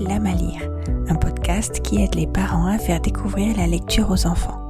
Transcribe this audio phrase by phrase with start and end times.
[0.00, 0.70] L'âme à lire,
[1.08, 4.66] un podcast qui aide les parents à faire découvrir la lecture aux enfants.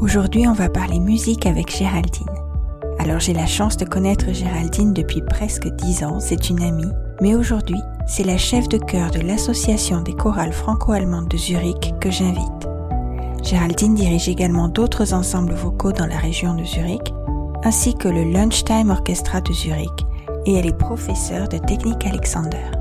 [0.00, 2.26] Aujourd'hui, on va parler musique avec Géraldine.
[3.00, 7.34] Alors j'ai la chance de connaître Géraldine depuis presque dix ans, c'est une amie, mais
[7.34, 12.68] aujourd'hui, c'est la chef de chœur de l'Association des chorales franco-allemandes de Zurich que j'invite.
[13.42, 17.12] Géraldine dirige également d'autres ensembles vocaux dans la région de Zurich,
[17.64, 20.06] ainsi que le Lunchtime Orchestra de Zurich,
[20.46, 22.73] et elle est professeure de technique Alexander.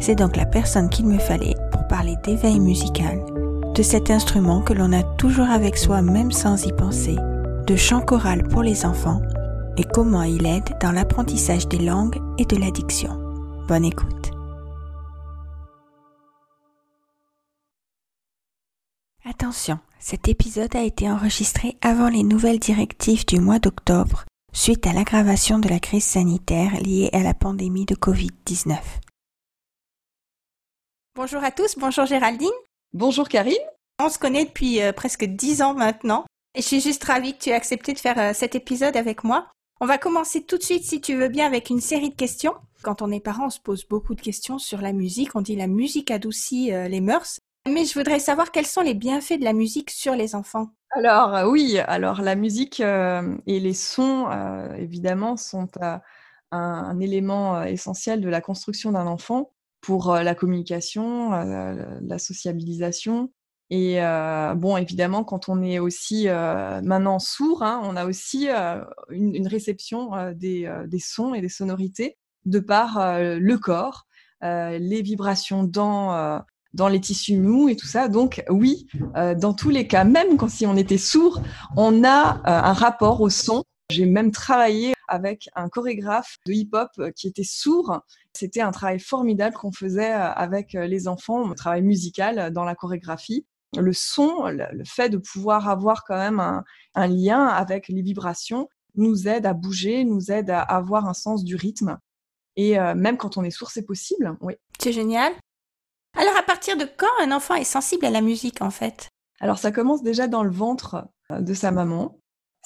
[0.00, 3.24] C'est donc la personne qu'il me fallait pour parler d'éveil musical,
[3.74, 7.16] de cet instrument que l'on a toujours avec soi même sans y penser,
[7.66, 9.20] de chant choral pour les enfants
[9.76, 13.16] et comment il aide dans l'apprentissage des langues et de l'addiction.
[13.68, 14.30] Bonne écoute.
[19.28, 24.92] Attention, cet épisode a été enregistré avant les nouvelles directives du mois d'octobre suite à
[24.92, 28.76] l'aggravation de la crise sanitaire liée à la pandémie de Covid-19.
[31.18, 32.48] Bonjour à tous, bonjour Géraldine.
[32.92, 33.56] Bonjour Karine.
[34.00, 37.42] On se connaît depuis euh, presque dix ans maintenant et je suis juste ravie que
[37.42, 39.48] tu aies accepté de faire euh, cet épisode avec moi.
[39.80, 42.54] On va commencer tout de suite, si tu veux bien, avec une série de questions.
[42.82, 45.34] Quand on est parent, on se pose beaucoup de questions sur la musique.
[45.34, 47.40] On dit la musique adoucit euh, les mœurs.
[47.66, 50.68] Mais je voudrais savoir quels sont les bienfaits de la musique sur les enfants.
[50.92, 54.28] Alors oui, alors la musique et les sons,
[54.78, 55.68] évidemment, sont
[56.52, 59.50] un, élément essentiel de la construction d'un enfant
[59.88, 63.32] pour la communication, la sociabilisation.
[63.70, 64.00] Et
[64.56, 68.48] bon, évidemment, quand on est aussi maintenant sourd, hein, on a aussi
[69.08, 74.04] une, réception des, des, sons et des sonorités de par le corps,
[74.42, 76.42] les vibrations dans
[76.74, 78.08] dans les tissus mous et tout ça.
[78.08, 81.40] Donc oui, euh, dans tous les cas, même quand si on était sourd,
[81.76, 83.64] on a euh, un rapport au son.
[83.90, 88.00] J'ai même travaillé avec un chorégraphe de hip-hop qui était sourd.
[88.32, 92.74] C'était un travail formidable qu'on faisait euh, avec les enfants, un travail musical dans la
[92.74, 93.46] chorégraphie.
[93.76, 96.64] Le son, le fait de pouvoir avoir quand même un,
[96.94, 101.44] un lien avec les vibrations nous aide à bouger, nous aide à avoir un sens
[101.44, 101.98] du rythme.
[102.56, 104.36] Et même quand on est sourd, c'est possible.
[104.40, 104.54] Oui.
[104.80, 105.32] C'est génial.
[106.16, 109.08] Alors à partir de quand un enfant est sensible à la musique en fait?
[109.40, 112.18] Alors ça commence déjà dans le ventre euh, de sa maman.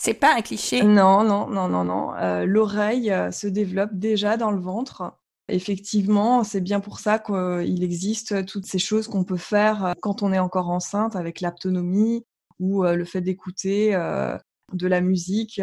[0.04, 0.82] C'est pas un cliché.
[0.82, 2.12] Non, non, non, non, non.
[2.16, 5.16] Euh, l'oreille euh, se développe déjà dans le ventre.
[5.46, 10.32] Effectivement, c'est bien pour ça qu'il existe toutes ces choses qu'on peut faire quand on
[10.32, 12.24] est encore enceinte avec l'aptonomie
[12.58, 15.60] ou le fait d'écouter de la musique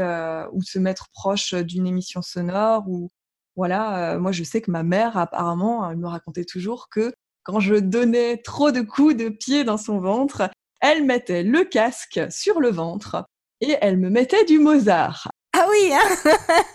[0.51, 3.09] ou se mettre proche d'une émission sonore ou
[3.55, 7.13] voilà, moi je sais que ma mère apparemment, me racontait toujours que
[7.43, 10.49] quand je donnais trop de coups de pied dans son ventre,
[10.81, 13.25] elle mettait le casque sur le ventre
[13.61, 15.29] et elle me mettait du Mozart.
[15.53, 16.31] Ah oui, hein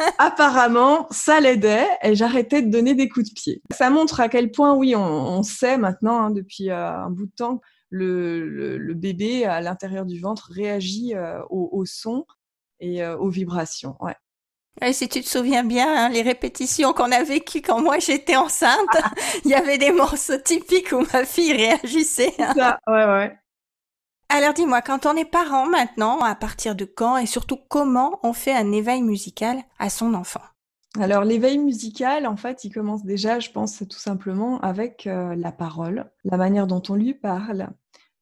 [0.19, 3.63] Apparemment, ça l'aidait et j'arrêtais de donner des coups de pied.
[3.71, 7.33] Ça montre à quel point, oui, on, sait maintenant, hein, depuis euh, un bout de
[7.37, 12.27] temps, le, le, bébé à l'intérieur du ventre réagit euh, au, son
[12.81, 13.97] et euh, aux vibrations.
[14.01, 14.17] Ouais
[14.93, 18.89] si tu te souviens bien, hein, les répétitions qu'on a vécues quand moi j'étais enceinte,
[19.45, 22.35] il y avait des morceaux typiques où ma fille réagissait.
[22.39, 22.53] Hein.
[22.57, 23.39] Ça, ouais, ouais.
[24.37, 28.33] Alors dis-moi, quand on est parent maintenant, à partir de quand et surtout comment on
[28.33, 30.41] fait un éveil musical à son enfant?
[30.99, 35.53] Alors l'éveil musical, en fait, il commence déjà, je pense, tout simplement avec euh, la
[35.53, 37.69] parole, la manière dont on lui parle,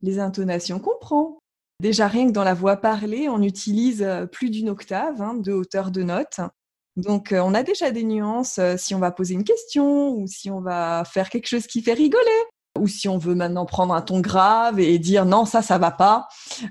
[0.03, 1.39] les intonations qu'on prend,
[1.81, 5.53] Déjà, rien que dans la voix parlée, on utilise euh, plus d'une octave hein, de
[5.53, 6.41] hauteur de note.
[6.97, 10.51] Donc, euh, on a déjà des nuances si on va poser une question ou si
[10.51, 12.43] on va faire quelque chose qui fait rigoler
[12.78, 15.91] ou si on veut maintenant prendre un ton grave et dire non, ça, ça va
[15.91, 16.28] pas.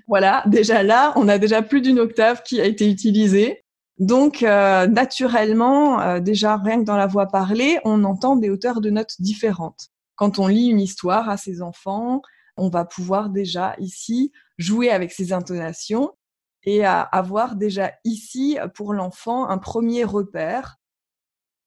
[0.08, 3.64] Voilà, déjà là, on a déjà plus d'une octave qui a été utilisée.
[3.98, 9.16] Donc, naturellement, déjà, rien que dans la voix parlée, on entend des hauteurs de notes
[9.20, 9.90] différentes.
[10.16, 12.22] Quand on lit une histoire à ses enfants,
[12.58, 16.12] on va pouvoir déjà ici jouer avec ses intonations
[16.64, 20.78] et avoir déjà ici pour l'enfant un premier repère.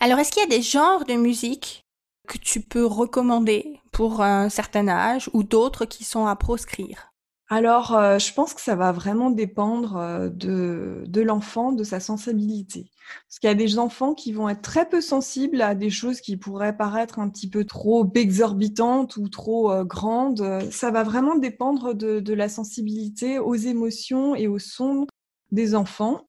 [0.00, 1.83] Alors est-ce qu'il y a des genres de musique
[2.26, 7.14] que tu peux recommander pour un certain âge ou d'autres qui sont à proscrire?
[7.48, 12.90] Alors, euh, je pense que ça va vraiment dépendre euh, de, l'enfant, de sa sensibilité.
[13.28, 16.22] Parce qu'il y a des enfants qui vont être très peu sensibles à des choses
[16.22, 20.42] qui pourraient paraître un petit peu trop exorbitantes ou trop euh, grandes.
[20.70, 25.06] Ça va vraiment dépendre de, de la sensibilité aux émotions et aux sons
[25.52, 26.22] des enfants.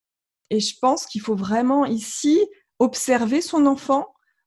[0.49, 2.39] Et je pense qu'il faut vraiment ici
[2.79, 4.05] observer son enfant,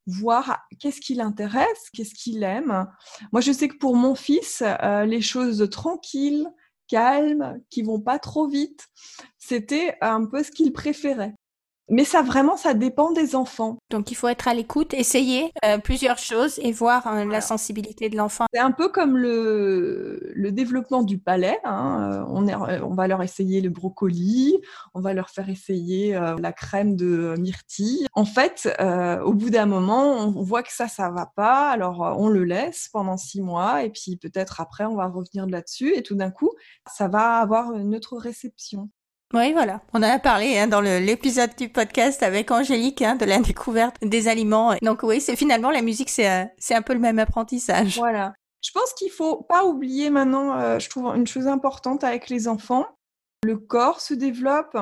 [0.09, 2.87] voir qu'est-ce qui l'intéresse, qu'est-ce qu'il aime.
[3.31, 6.49] Moi, je sais que pour mon fils, les choses tranquilles,
[6.89, 8.89] calmes, qui vont pas trop vite.
[9.39, 11.35] C'était un peu ce qu'il préférait.
[11.91, 13.79] Mais ça vraiment, ça dépend des enfants.
[13.91, 18.09] Donc il faut être à l'écoute, essayer euh, plusieurs choses et voir euh, la sensibilité
[18.11, 18.45] de l'enfant.
[18.53, 21.59] C'est un peu comme le, le développement du palais.
[21.65, 22.11] Hein.
[22.13, 24.59] Euh, on, est, on va leur essayer le brocoli,
[24.95, 28.07] on va leur faire essayer la crème de myrtille.
[28.13, 28.69] En fait,
[29.25, 31.71] au bout d'un moment, on voit que ça, ça va pas.
[31.71, 35.95] Alors on le laisse pendant six mois et puis peut-être après, on va revenir là-dessus
[35.95, 36.51] et tout d'un coup,
[36.87, 38.91] ça va avoir une autre réception.
[39.35, 39.83] Oui, voilà.
[39.93, 43.97] On en a parlé hein, dans l'épisode du podcast avec Angélique hein, de la découverte
[44.01, 44.75] des aliments.
[44.81, 47.99] Donc oui, c'est finalement la musique, c'est euh, c'est un peu le même apprentissage.
[47.99, 48.33] Voilà.
[48.63, 52.49] Je pense qu'il faut pas oublier maintenant, euh, je trouve une chose importante avec les
[52.49, 52.87] enfants.
[53.45, 54.77] Le corps se développe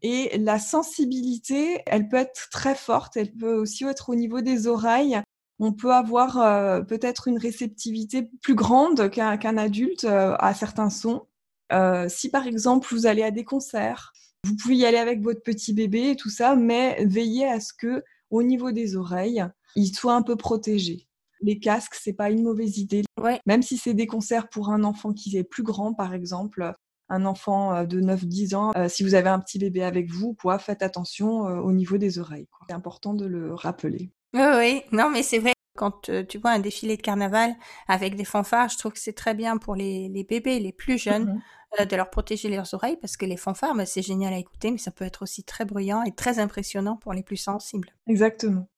[0.00, 3.18] et la sensibilité, elle peut être très forte.
[3.18, 5.20] Elle peut aussi être au niveau des oreilles.
[5.60, 11.26] On peut avoir euh, peut-être une réceptivité plus grande qu'un adulte à certains sons.
[11.72, 14.12] Euh, si par exemple vous allez à des concerts,
[14.44, 17.72] vous pouvez y aller avec votre petit bébé et tout ça, mais veillez à ce
[17.72, 19.44] que au niveau des oreilles,
[19.76, 21.06] il soit un peu protégé.
[21.40, 23.02] Les casques, c'est pas une mauvaise idée.
[23.46, 26.74] Même si c'est des concerts pour un enfant qui est plus grand, par exemple,
[27.08, 30.34] un enfant euh, de 9-10 ans, euh, si vous avez un petit bébé avec vous,
[30.34, 32.46] quoi, faites attention au niveau des oreilles.
[32.68, 34.10] C'est important de le rappeler.
[34.34, 35.52] Oui, oui, non, mais c'est vrai.
[35.76, 37.54] Quand tu vois un défilé de carnaval
[37.88, 41.24] avec des fanfares, je trouve que c'est très bien pour les, bébés les plus jeunes.
[41.24, 41.42] Mhm.
[41.78, 44.78] De leur protéger leurs oreilles parce que les fanfares, bah, c'est génial à écouter, mais
[44.78, 47.94] ça peut être aussi très bruyant et très impressionnant pour les plus sensibles.
[48.06, 48.68] Exactement.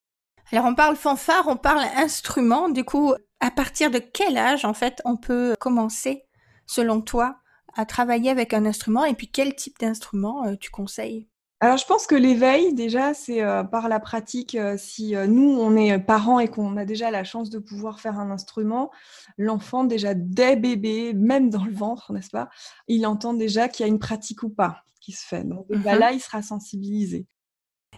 [0.53, 2.69] Alors on parle fanfare, on parle instrument.
[2.69, 6.25] Du coup, à partir de quel âge en fait on peut commencer,
[6.67, 7.41] selon toi,
[7.77, 9.05] à travailler avec un instrument?
[9.05, 11.29] Et puis quel type d'instrument euh, tu conseilles?
[11.61, 14.55] Alors, je pense que l'éveil, déjà, c'est euh, par la pratique.
[14.55, 18.01] Euh, si euh, nous, on est parents et qu'on a déjà la chance de pouvoir
[18.01, 18.91] faire un instrument,
[19.39, 22.51] l'enfant, déjà dès bébé, même dans le ventre, n'est-ce pas,
[22.89, 25.45] il entend déjà qu'il y a une pratique ou pas qui se fait.
[25.45, 27.27] Donc, mmh là, il sera sensibilisé.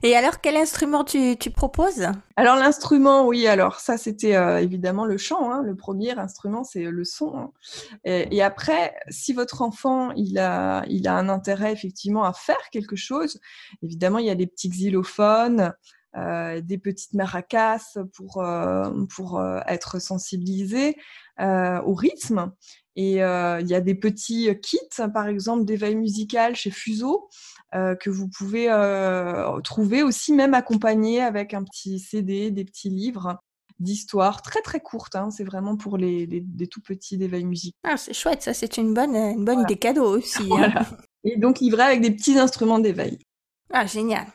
[0.03, 2.07] Et alors, quel instrument tu, proposes?
[2.37, 5.51] Alors, l'instrument, oui, alors ça, c'était euh, évidemment le chant.
[5.51, 5.63] Hein.
[5.63, 7.35] Le premier instrument, c'est le son.
[7.37, 7.51] Hein.
[8.05, 12.97] Et, après, si votre enfant, il a, il a un intérêt effectivement à faire quelque
[12.97, 13.41] chose,
[13.83, 15.73] évidemment, il y a des petits xylophones,
[16.17, 20.97] euh, des petites maracas pour, euh, pour être sensibilisé
[21.39, 22.53] au rythme.
[22.99, 24.79] Et il y a des petits kits,
[25.13, 27.29] par exemple, d'éveil musical chez Fuseau.
[27.75, 32.91] Euh, que vous pouvez euh, trouver aussi même accompagné avec un petit CD, des petits
[32.91, 33.39] livres
[33.81, 35.17] d'histoire très très courtes.
[35.17, 35.31] Hein.
[35.31, 37.75] C'est vraiment pour les, des tout petits d'éveil musique.
[37.83, 40.49] Ah, c'est chouette, ça c'est une bonne, une bonne idée cadeau aussi.
[40.53, 40.73] Hein.
[41.25, 43.19] Et donc livré avec des petits instruments d'éveil.
[43.73, 44.27] Ah, génial.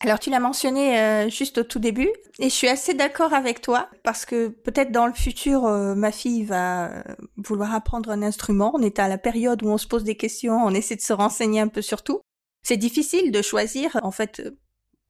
[0.00, 3.62] Alors tu l'as mentionné euh, juste au tout début et je suis assez d'accord avec
[3.62, 7.04] toi parce que peut-être dans le futur ma fille va
[7.36, 8.72] vouloir apprendre un instrument.
[8.74, 11.12] On est à la période où on se pose des questions, on essaie de se
[11.14, 12.20] renseigner un peu sur tout.
[12.64, 14.42] C'est difficile de choisir, en fait,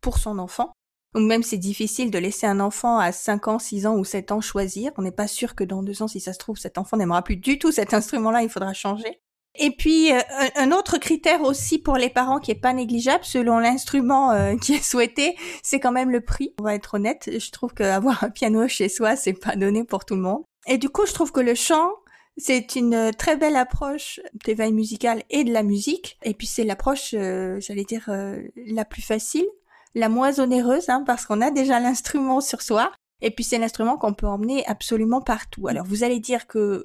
[0.00, 0.72] pour son enfant.
[1.14, 4.32] Ou même c'est difficile de laisser un enfant à 5 ans, 6 ans ou 7
[4.32, 4.90] ans choisir.
[4.98, 7.22] On n'est pas sûr que dans deux ans, si ça se trouve, cet enfant n'aimera
[7.22, 9.20] plus du tout cet instrument-là, il faudra changer.
[9.56, 10.20] Et puis euh,
[10.56, 14.74] un autre critère aussi pour les parents qui est pas négligeable selon l'instrument euh, qui
[14.74, 16.54] est souhaité, c'est quand même le prix.
[16.60, 20.04] On va être honnête, je trouve qu'avoir un piano chez soi, c'est pas donné pour
[20.04, 20.42] tout le monde.
[20.66, 21.90] Et du coup, je trouve que le chant,
[22.36, 26.18] c'est une très belle approche d'éveil musical et de la musique.
[26.24, 28.10] Et puis c'est l'approche, euh, j'allais dire,
[28.56, 29.46] la plus facile,
[29.94, 32.90] la moins onéreuse, hein, parce qu'on a déjà l'instrument sur soi.
[33.20, 35.68] Et puis c'est l'instrument qu'on peut emmener absolument partout.
[35.68, 36.84] Alors vous allez dire que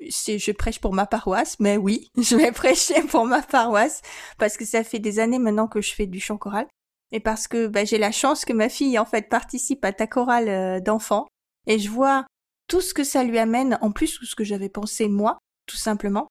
[0.00, 4.02] je prêche pour ma paroisse, mais oui, je vais prêcher pour ma paroisse
[4.38, 6.66] parce que ça fait des années maintenant que je fais du chant choral
[7.10, 10.06] et parce que bah, j'ai la chance que ma fille en fait participe à ta
[10.06, 11.26] chorale euh, d'enfants
[11.66, 12.26] et je vois
[12.68, 15.76] tout ce que ça lui amène, en plus de ce que j'avais pensé moi, tout
[15.76, 16.28] simplement.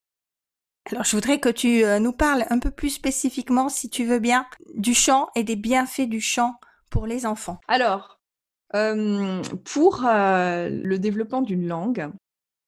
[0.89, 4.19] Alors je voudrais que tu euh, nous parles un peu plus spécifiquement, si tu veux
[4.19, 4.45] bien,
[4.75, 6.53] du chant et des bienfaits du chant
[6.89, 7.59] pour les enfants.
[7.67, 8.19] Alors,
[8.73, 12.09] euh, pour euh, le développement d'une langue,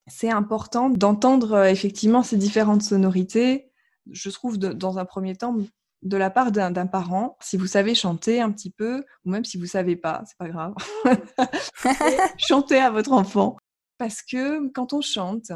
[0.10, 3.72] c'est important d'entendre effectivement ces différentes sonorités.
[4.12, 5.56] Je trouve dans un premier temps
[6.02, 9.58] de la part d'un parent, si vous savez chanter un petit peu, ou même si
[9.58, 10.74] vous savez pas, c'est pas grave,
[12.38, 13.58] chantez à votre enfant.
[13.98, 15.52] Parce que quand on chante,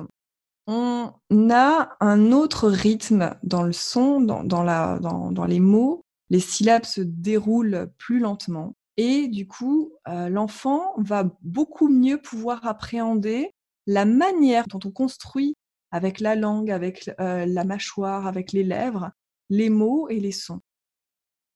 [0.68, 1.12] on
[1.50, 6.02] a un autre rythme dans le son, dans, la, dans, les mots.
[6.30, 8.74] Les syllabes se déroulent plus lentement.
[8.98, 13.52] Et du coup, euh, l'enfant va beaucoup mieux pouvoir appréhender
[13.88, 15.56] la manière dont on construit
[15.92, 19.12] avec la langue, avec euh, la mâchoire, avec les lèvres,
[19.50, 20.62] les mots et les sons.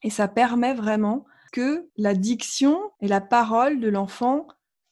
[0.03, 4.48] Et ça permet vraiment que la diction et la parole de l'enfant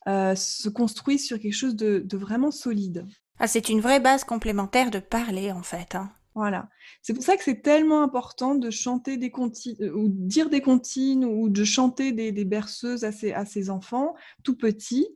[0.07, 3.05] euh, se construisent sur quelque chose de, vraiment solide.
[3.37, 5.93] Ah, c'est une vraie base complémentaire de parler en fait.
[5.95, 6.11] Hein.
[6.33, 6.67] Voilà.
[7.01, 10.61] C'est pour ça que c'est tellement important de chanter des comptines, euh, ou dire des
[10.61, 15.07] comptines, ou de chanter des, berceuses à ses, à ses enfants tout petits,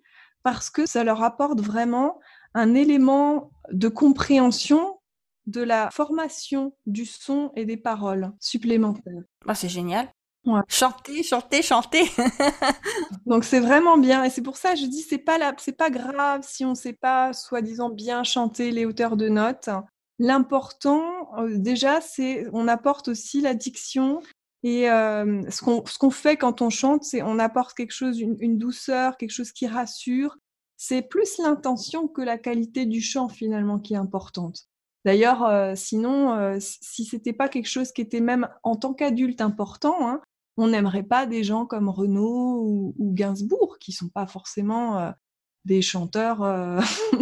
[0.44, 2.20] parce que ça leur apporte vraiment
[2.54, 5.00] un élément de compréhension
[5.48, 9.24] de la formation du son et des paroles supplémentaires.
[9.48, 10.08] Oh, c'est génial.
[10.68, 12.10] Chanter, chanter, chanter.
[13.26, 15.90] Donc c'est vraiment bien et c'est pour ça que je dis c'est pas c'est pas
[15.90, 19.70] grave si on sait pas soi-disant bien chanter les hauteurs de notes.
[20.18, 21.04] L'important
[21.38, 24.22] euh, déjà c'est on apporte aussi la diction
[24.64, 29.18] et euh, ce qu'on fait quand on chante c'est on apporte quelque chose une, douceur,
[29.18, 30.38] quelque chose qui rassure.
[30.76, 34.62] C'est plus l'intention que la qualité du chant finalement qui est importante.
[35.06, 39.42] D'ailleurs, euh, sinon, euh, si c'était pas quelque chose qui était même en tant qu'adulte
[39.42, 40.22] important, hein,
[40.58, 45.14] on n'aimerait pas des gens comme Renaud ou, Gainsbourg, qui sont pas forcément
[45.66, 46.42] des chanteurs.
[46.42, 46.82] Euh...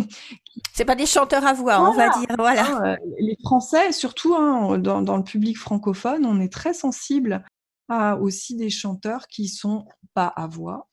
[0.73, 2.35] C'est pas des chanteurs à voix, on va dire.
[2.37, 2.93] Voilà.
[2.93, 7.43] Hein, les Français, surtout hein, dans, le public francophone, on est très sensible
[7.89, 10.87] à aussi des chanteurs qui sont pas à voix,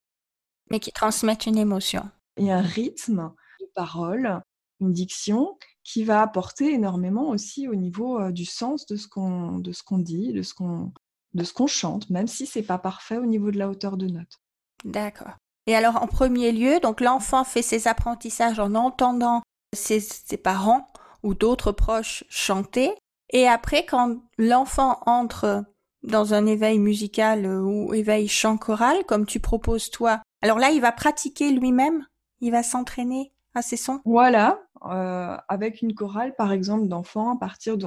[0.70, 4.40] mais qui transmettent une émotion et un rythme de parole,
[4.80, 9.58] une diction qui va apporter énormément aussi au niveau euh, du sens de ce qu'on
[9.58, 10.92] de ce qu'on dit, de ce qu'on
[11.34, 14.06] de ce qu'on chante, même si c'est pas parfait au niveau de la hauteur de
[14.06, 14.40] note.
[14.84, 15.36] D'accord.
[15.66, 19.42] Et alors, en premier lieu, donc l'enfant fait ses apprentissages en entendant
[19.72, 20.00] ses,
[20.42, 20.88] parents
[21.22, 22.92] ou d'autres proches chanter.
[23.30, 25.64] Et après, quand l'enfant entre
[26.02, 30.82] dans un éveil musical ou éveil chant choral, comme tu proposes toi, alors là, il
[30.82, 32.06] va pratiquer lui-même,
[32.40, 34.00] il va s'entraîner à ces sons?
[34.04, 37.86] Voilà, euh, avec une chorale, par exemple, d'enfants à partir de,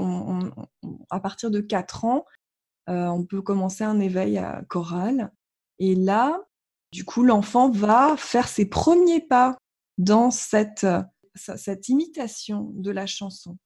[1.12, 2.25] à partir de 4 ans,
[2.89, 5.31] euh, on peut commencer un éveil à chorale.
[5.77, 6.41] Et là,
[6.91, 9.58] du coup, l'enfant va faire ses premiers pas
[9.98, 10.86] dans cette,
[11.88, 13.58] imitation de la chanson.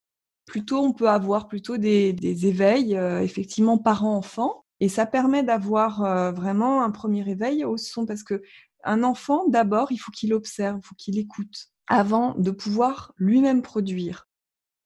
[0.46, 4.64] Plutôt, on peut avoir plutôt des, éveils, euh, effectivement, parents-enfants.
[4.80, 8.42] Et ça permet d'avoir euh, vraiment un premier éveil au son parce que
[8.84, 13.62] un enfant, d'abord, il faut qu'il observe, il faut qu'il écoute avant de pouvoir lui-même
[13.62, 14.28] produire.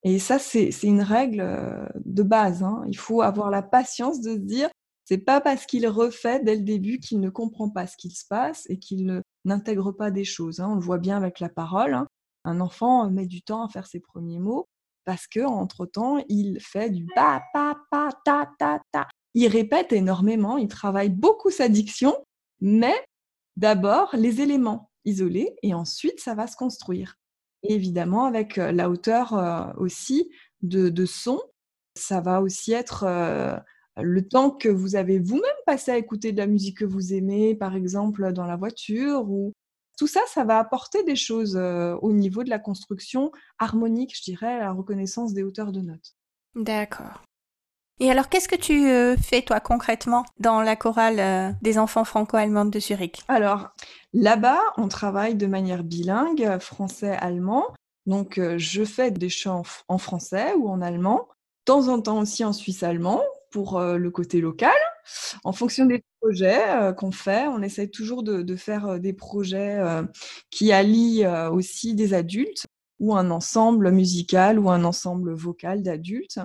[0.03, 2.61] Et ça, c'est une règle euh, de base.
[2.61, 2.83] Hein.
[2.87, 4.69] Il faut avoir la patience de se dire,
[5.05, 8.25] c'est pas parce qu'il refait dès le début qu'il ne comprend pas ce qu'il se
[8.27, 10.59] passe et qu'il n'intègre pas des choses.
[10.59, 10.69] Hein.
[10.71, 11.93] On le voit bien avec la parole.
[11.93, 12.07] Hein.
[12.43, 14.67] Un enfant met du temps à faire ses premiers mots
[15.05, 17.77] parce que entre temps, il fait du pa ta
[18.25, 18.51] ta
[18.91, 19.07] ta.
[19.35, 22.15] Il répète énormément, il travaille beaucoup sa diction,
[22.61, 22.95] mais
[23.57, 27.15] d'abord les éléments isolés et ensuite ça va se construire
[27.69, 30.29] évidemment, avec la hauteur aussi
[30.61, 31.41] de, son,
[31.95, 33.05] ça va aussi être
[33.97, 37.55] le temps que vous avez vous-même passé à écouter de la musique que vous aimez,
[37.55, 39.53] par exemple dans la voiture, ou
[39.97, 44.59] tout ça, ça va apporter des choses au niveau de la construction harmonique, je dirais,
[44.59, 46.15] la reconnaissance des hauteurs de notes.
[46.55, 47.21] D'accord.
[48.01, 52.79] Et alors, qu'est-ce que tu fais, toi, concrètement, dans la chorale des enfants franco-allemandes de
[52.81, 53.21] Zurich?
[53.29, 53.69] Alors,
[54.17, 57.65] Là-bas, on travaille de manière bilingue, français-allemand.
[58.05, 62.21] Donc, euh, je fais des chants en français ou en allemand, de temps en temps
[62.21, 63.21] aussi en suisse-allemand
[63.55, 64.75] pour euh, le côté local.
[65.45, 69.79] En fonction des projets euh, qu'on fait, on essaye toujours de, faire des projets
[70.51, 72.65] qui allient aussi des adultes
[72.99, 76.39] ou un ensemble musical ou un ensemble vocal d'adultes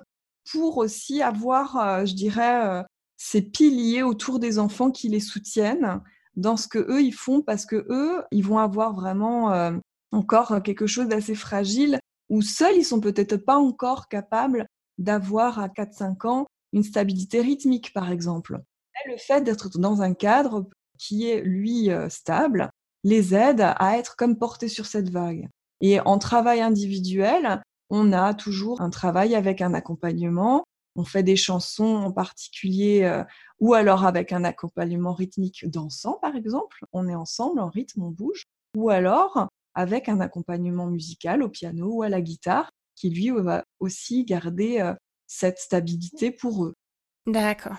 [0.53, 2.85] pour aussi avoir, je dirais,
[3.17, 6.01] ces piliers autour des enfants qui les soutiennent
[6.37, 9.73] dans ce que eux ils font parce que eux ils vont avoir vraiment euh,
[10.13, 11.99] encore quelque chose d'assez fragile
[12.29, 14.67] ou seuls ils sont peut-être pas encore capables
[14.99, 18.61] d'avoir à 4-5 ans une stabilité rythmique par exemple.
[19.07, 22.71] le fait d'être dans un cadre qui est lui euh, stable
[23.03, 25.49] les aide à être comme portés sur cette vague.
[25.81, 30.65] Et en travail individuel, on a toujours un travail avec un accompagnement
[30.97, 33.25] on fait des chansons en particulier euh,
[33.59, 38.11] ou alors avec un accompagnement rythmique dansant par exemple, on est ensemble en rythme, on
[38.11, 38.45] bouge,
[38.77, 43.65] ou alors avec un accompagnement musical au piano ou à la guitare qui lui va
[43.79, 44.95] aussi garder euh,
[45.31, 46.75] cette stabilité pour eux.
[47.27, 47.77] D'accord.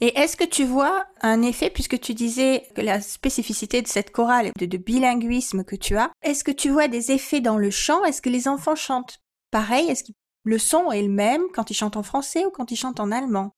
[0.00, 4.12] Et est-ce que tu vois un effet, puisque tu disais que la spécificité de cette
[4.12, 7.70] chorale, de, de bilinguisme que tu as, est-ce que tu vois des effets dans le
[7.70, 8.04] chant?
[8.04, 9.18] Est-ce que les enfants chantent
[9.50, 9.88] pareil?
[9.88, 12.76] Est-ce qu'ils le son est le même quand ils chantent en français ou quand ils
[12.76, 13.52] chantent en allemand?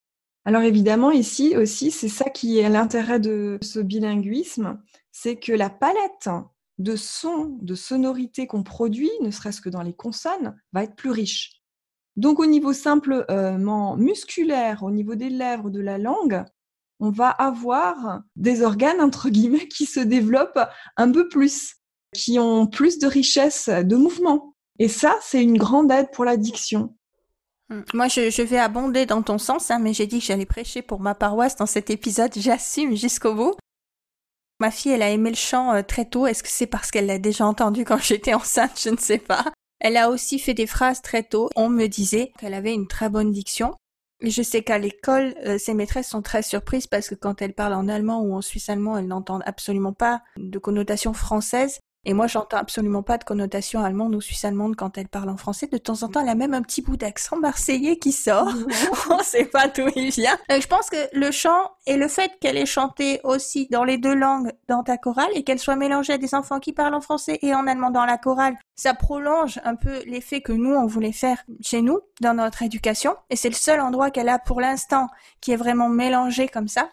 [0.45, 4.81] Alors évidemment, ici aussi, c'est ça qui est l'intérêt de ce bilinguisme,
[5.13, 6.31] c'est que la palette
[6.79, 11.11] de sons, de sonorités qu'on produit, ne serait-ce que dans les consonnes, va être plus
[11.11, 11.58] riche.
[12.19, 16.45] Donc au niveau simplement musculaire, au niveau des lèvres, de la langue,
[16.99, 20.59] on va avoir des organes, entre guillemets, qui se développent
[20.97, 21.77] un peu plus,
[22.13, 24.57] qui ont plus de richesse de mouvement.
[24.81, 26.97] Et ça, c'est une grande aide pour l'addiction.
[27.69, 27.83] Hmm.
[27.95, 30.99] Moi, je, vais abonder dans ton sens, hein, mais j'ai dit que j'allais prêcher pour
[30.99, 32.33] ma paroisse dans cet épisode.
[32.37, 33.55] J'assume jusqu'au bout.
[34.59, 36.27] Ma fille, elle a aimé le chant euh, très tôt.
[36.27, 38.81] Est-ce que c'est parce qu'elle l'a déjà entendu quand j'étais enceinte?
[38.83, 39.45] Je ne sais pas.
[39.81, 41.51] Elle a aussi fait des phrases très tôt.
[41.57, 43.75] On me disait qu'elle avait une très bonne diction.
[44.21, 47.75] Je sais qu'à l'école, euh, ses maîtresses sont très surprises parce que quand elle parle
[47.75, 51.79] en allemand ou en suisse allemand, elles n'entendent absolument pas de connotation française.
[52.05, 55.67] Et moi, j'entends absolument pas de connotation allemande ou suisse-allemande quand elle parle en français.
[55.67, 58.49] De temps en temps, elle a même un petit bout d'accent marseillais qui sort.
[59.11, 60.39] On sait pas d'où il vient.
[60.49, 63.99] Donc, je pense que le chant et le fait qu'elle ait chanté aussi dans les
[63.99, 67.01] deux langues dans ta chorale et qu'elle soit mélangée à des enfants qui parlent en
[67.01, 70.87] français et en allemand dans la chorale, ça prolonge un peu l'effet que nous, on
[70.87, 73.17] voulait faire chez nous, dans notre éducation.
[73.29, 75.09] Et c'est le seul endroit qu'elle a pour l'instant
[75.41, 76.89] qui est vraiment mélangé comme ça.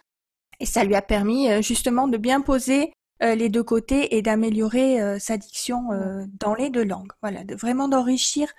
[0.59, 4.21] Et ça lui a permis euh, justement de bien poser euh, les deux côtés et
[4.21, 7.11] d'améliorer euh, sa diction euh, dans les deux langues.
[7.21, 8.51] Voilà, de vraiment d'enrichir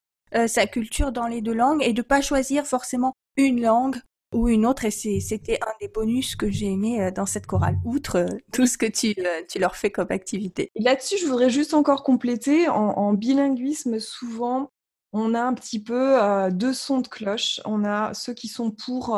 [0.48, 3.96] sa culture dans les deux langues et de pas choisir forcément une langue
[4.34, 4.84] ou une autre.
[4.84, 8.86] Et c'était un des bonus que j'ai aimé dans cette chorale, outre tout ce que
[8.86, 9.14] tu,
[9.48, 10.72] tu leur fais comme activité.
[10.74, 12.68] Là-dessus, je voudrais juste encore compléter.
[12.68, 14.72] En, bilinguisme, souvent,
[15.12, 16.18] on a un petit peu
[16.50, 17.60] deux sons de cloche.
[17.64, 19.16] On a ceux qui sont pour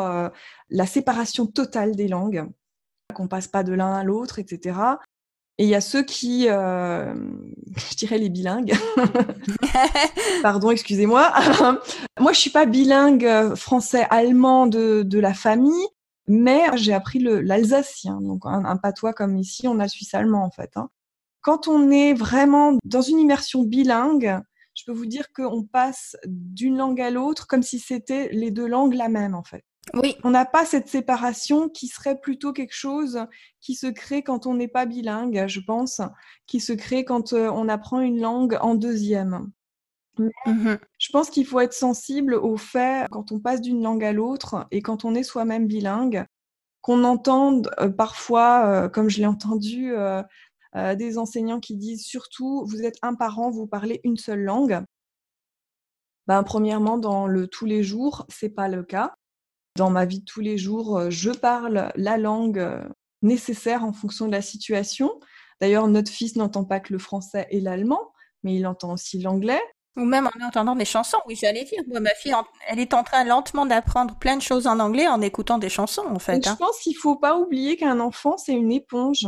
[0.69, 2.47] la séparation totale des langues,
[3.15, 4.77] qu'on passe pas de l'un à l'autre, etc.
[5.59, 7.13] Et il y a ceux qui, euh,
[7.77, 8.75] je dirais les bilingues.
[10.43, 11.33] Pardon, excusez-moi.
[12.21, 15.87] Moi, je suis pas bilingue euh, français-allemand de, de la famille,
[16.29, 20.71] mais j'ai appris l'alsacien, donc un, patois comme ici, on a le suisse-allemand en fait.
[20.77, 20.91] Hein.
[21.41, 24.39] Quand on est vraiment dans une immersion bilingue,
[24.75, 28.67] je peux vous dire qu'on passe d'une langue à l'autre comme si c'était les deux
[28.67, 29.65] langues la même en fait.
[29.95, 30.17] Oui.
[30.25, 33.27] On n'a pas cette séparation qui serait plutôt quelque chose
[33.61, 36.01] qui se crée quand on n'est pas bilingue, je pense,
[36.47, 39.51] qui se crée quand euh, on apprend une langue en deuxième.
[40.47, 44.13] Mmh je pense qu'il faut être sensible au fait, quand on passe d'une langue à
[44.13, 46.25] l'autre et quand on est soi-même bilingue,
[46.81, 49.93] qu'on entende euh, parfois, euh, comme je l'ai entendu,
[50.97, 54.81] des enseignants qui disent surtout, vous êtes un parent, vous parlez une seule langue.
[56.29, 59.15] Ben, premièrement, dans le tous les jours, c'est pas le cas
[59.79, 62.83] dans ma vie de tous les jours, euh, je parle la langue euh,
[63.23, 65.11] nécessaire en fonction de la situation.
[65.61, 68.13] D'ailleurs, notre fils n'entend pas que le français et l'allemand,
[68.43, 69.63] mais il entend aussi l'anglais.
[69.97, 71.81] Ou même en entendant des chansons, oui, j'allais dire.
[71.89, 72.35] Moi, ma fille,
[72.69, 76.07] elle est en train lentement d'apprendre plein de choses en anglais en écoutant des chansons,
[76.07, 76.45] en fait.
[76.45, 76.57] Je hein.
[76.57, 79.27] pense qu'il ne faut pas oublier qu'un enfant, c'est une éponge,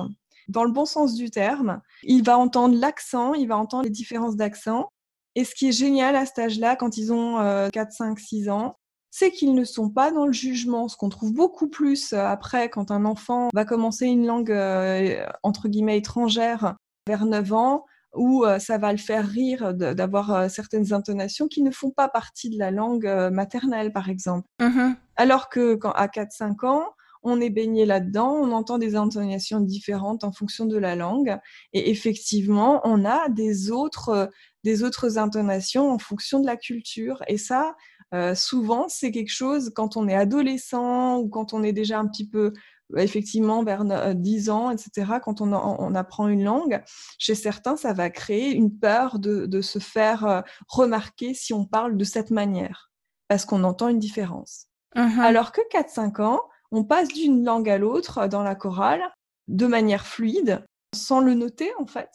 [0.48, 1.80] dans le bon sens du terme.
[2.02, 4.88] Il va entendre l'accent, il va entendre les différences d'accent.
[5.34, 8.76] Et ce qui est génial à cet âge-là, quand ils ont 4, 5, 6 ans,
[9.10, 12.70] c'est qu'ils ne sont pas dans le jugement, ce qu'on trouve beaucoup plus euh, après
[12.70, 16.76] quand un enfant va commencer une langue euh, entre guillemets étrangère
[17.08, 21.70] vers 9 ans, où euh, ça va le faire rire d'avoir certaines intonations qui ne
[21.70, 24.46] font pas partie de la langue maternelle, par exemple.
[24.60, 26.84] Mmh Alors que quand à 4-5 ans,
[27.22, 31.36] on est baigné là-dedans, on entend des intonations différentes en fonction de la langue,
[31.72, 34.30] et effectivement, on a des autres,
[34.64, 37.22] des autres intonations en fonction de la culture.
[37.28, 37.74] Et ça,
[38.12, 42.06] euh, souvent, c'est quelque chose quand on est adolescent ou quand on est déjà un
[42.06, 42.52] petit peu
[42.94, 46.82] euh, effectivement vers 10 euh, ans, etc., quand on, on, apprend une langue,
[47.18, 51.96] chez certains, ça va créer une peur de, de se faire remarquer si on parle
[51.96, 52.90] de cette manière,
[53.28, 54.66] parce qu'on entend une différence.
[54.96, 56.40] Mmh Alors que 4-5 ans,
[56.72, 59.02] on passe d'une langue à l'autre dans la chorale
[59.46, 62.10] de manière fluide, sans le noter en fait.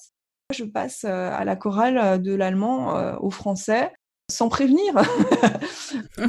[0.53, 3.91] Je passe à la chorale de l'allemand au français
[4.29, 4.93] sans prévenir.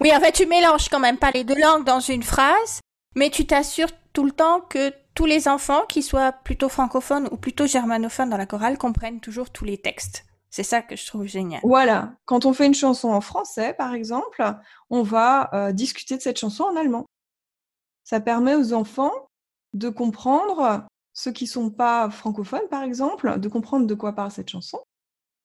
[0.00, 2.80] oui, en fait, tu mélanges quand même pas les deux langues dans une phrase,
[3.16, 7.36] mais tu t'assures tout le temps que tous les enfants, qu'ils soient plutôt francophones ou
[7.36, 10.24] plutôt germanophones dans la chorale, comprennent toujours tous les textes.
[10.50, 11.60] C'est ça que je trouve génial.
[11.64, 12.12] Voilà.
[12.26, 14.44] Quand on fait une chanson en français, par exemple,
[14.90, 17.06] on va euh, discuter de cette chanson en allemand.
[18.04, 19.12] Ça permet aux enfants
[19.72, 24.50] de comprendre, ceux qui sont pas francophones, par exemple, de comprendre de quoi parle cette
[24.50, 24.78] chanson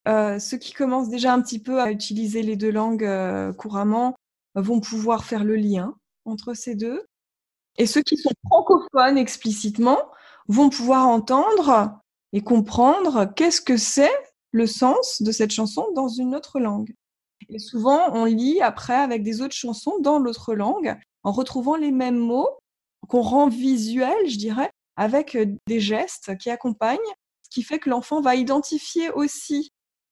[0.08, 4.16] euh, ceux qui commencent déjà un petit peu à utiliser les deux langues euh, couramment
[4.56, 7.06] vont pouvoir faire le lien entre ces deux.
[7.78, 10.00] Et ceux qui sont francophones explicitement
[10.48, 12.00] vont pouvoir entendre
[12.34, 14.12] et comprendre qu'est-ce que c'est
[14.52, 16.94] le sens de cette chanson dans une autre langue.
[17.50, 21.92] Et souvent, on lit après avec des autres chansons dans l'autre langue en retrouvant les
[21.92, 22.50] mêmes mots
[23.08, 26.98] qu'on rend visuels, je dirais, avec euh, des gestes qui accompagnent,
[27.44, 29.69] ce qui fait que l'enfant va identifier aussi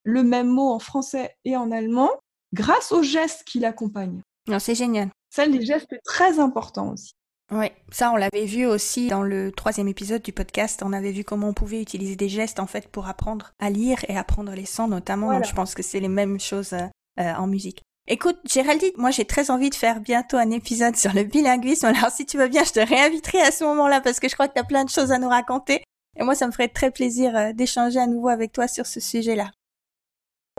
[0.07, 2.09] le même mot en français et en allemand
[2.53, 4.21] grâce aux gestes qui l'accompagnent.
[4.47, 5.09] Non, c'est génial.
[5.29, 7.11] Ça, les gestes très importants aussi.
[7.51, 10.81] Oui, ça on l'avait vu aussi dans le troisième épisode du podcast.
[10.83, 13.99] On avait vu comment on pouvait utiliser des gestes en fait pour apprendre à lire
[14.09, 15.41] et apprendre les sons notamment.
[15.43, 17.83] je pense que c'est les mêmes choses euh, en musique.
[18.09, 21.85] Écoute, Géraldine, moi j'ai très envie de faire bientôt un épisode sur le bilinguisme.
[21.85, 24.49] Alors si tu veux bien, je te réinviterai à ce moment-là parce que je crois
[24.49, 25.83] que tu as plein de choses à nous raconter.
[26.19, 28.99] Et moi, ça me ferait très plaisir euh, d'échanger à nouveau avec toi sur ce
[28.99, 29.51] sujet-là.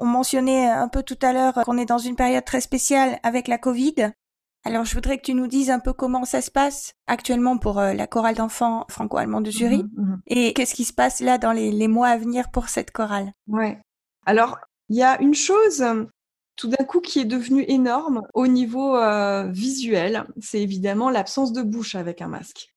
[0.01, 3.49] On mentionnait un peu tout à l'heure qu'on est dans une période très spéciale avec
[3.49, 4.13] la Covid.
[4.65, 7.79] Alors je voudrais que tu nous dises un peu comment ça se passe actuellement pour
[7.79, 11.39] euh, la chorale d'enfants franco-allemand de Zurich mmh mmh et qu'est-ce qui se passe là
[11.39, 13.33] dans les, les mois à venir pour cette chorale?
[13.47, 13.81] Ouais.
[14.27, 14.59] Alors
[14.89, 15.85] il y a une chose
[16.59, 21.63] tout d'un coup qui est devenu énorme au niveau euh, visuel, c'est évidemment l'absence de
[21.63, 22.75] bouche avec un masque.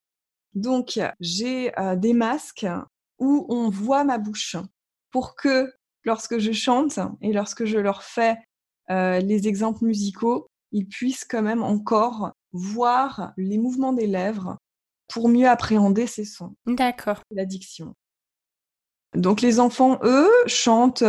[0.54, 2.68] Donc, j'ai euh, des masques
[3.18, 4.56] où on voit ma bouche
[5.10, 8.38] pour que lorsque je chante et lorsque je leur fais
[8.90, 14.58] euh, les exemples musicaux, ils puissent quand même encore voir les mouvements des lèvres
[15.08, 16.56] pour mieux appréhender ces sons.
[16.66, 17.22] D'accord.
[17.32, 17.94] La diction.
[19.16, 21.04] Donc les enfants, eux, chantent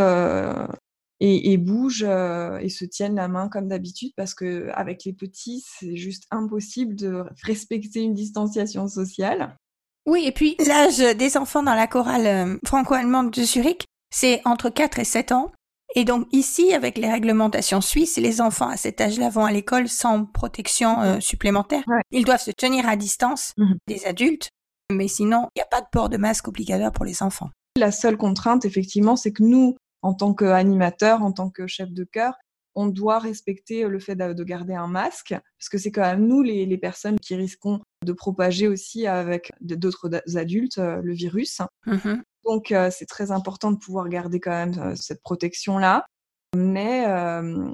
[1.23, 5.13] et, et bougent euh, et se tiennent la main comme d'habitude parce que avec les
[5.13, 9.57] petits, c'est juste impossible de respecter une distanciation sociale.
[10.05, 14.71] Oui, et puis l'âge des enfants dans la chorale euh, franco-allemande de Zurich, c'est entre
[14.71, 15.51] 4 et 7 ans.
[15.95, 19.89] Et donc ici, avec les réglementations suisses, les enfants à cet âge-là vont à l'école
[19.89, 21.83] sans protection euh, supplémentaire.
[22.11, 24.51] Ils doivent se tenir à distance mmh des adultes,
[24.91, 27.51] mais sinon, il n'y a pas de port de masque obligatoire pour les enfants.
[27.77, 32.05] La seule contrainte, effectivement, c'est que nous, en tant qu'animateur, en tant que chef de
[32.05, 32.35] chœur,
[32.75, 36.43] on doit respecter le fait de garder un masque, parce que c'est quand même nous,
[36.43, 41.61] les, personnes, qui risquons de propager aussi avec d'autres adultes euh, le virus.
[41.87, 46.07] Mmh Donc, euh, c'est très important de pouvoir garder quand même euh, cette protection-là.
[46.55, 47.07] Mais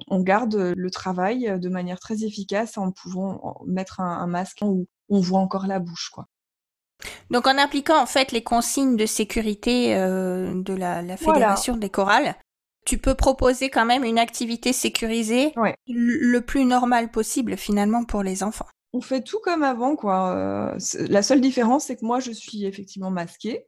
[0.09, 4.87] on garde le travail de manière très efficace en pouvant mettre un, un masque où
[5.09, 6.29] on voit encore la bouche, quoi.
[7.31, 12.37] Donc en appliquant en fait les consignes de sécurité euh, de la, fédération des chorales,
[12.87, 15.53] tu peux proposer quand même une activité sécurisée
[15.87, 18.67] le plus normal possible finalement pour les enfants.
[18.95, 20.35] On fait tout comme avant quoi.
[20.35, 20.79] Euh,
[21.09, 23.67] la seule différence c'est que moi je suis effectivement masquée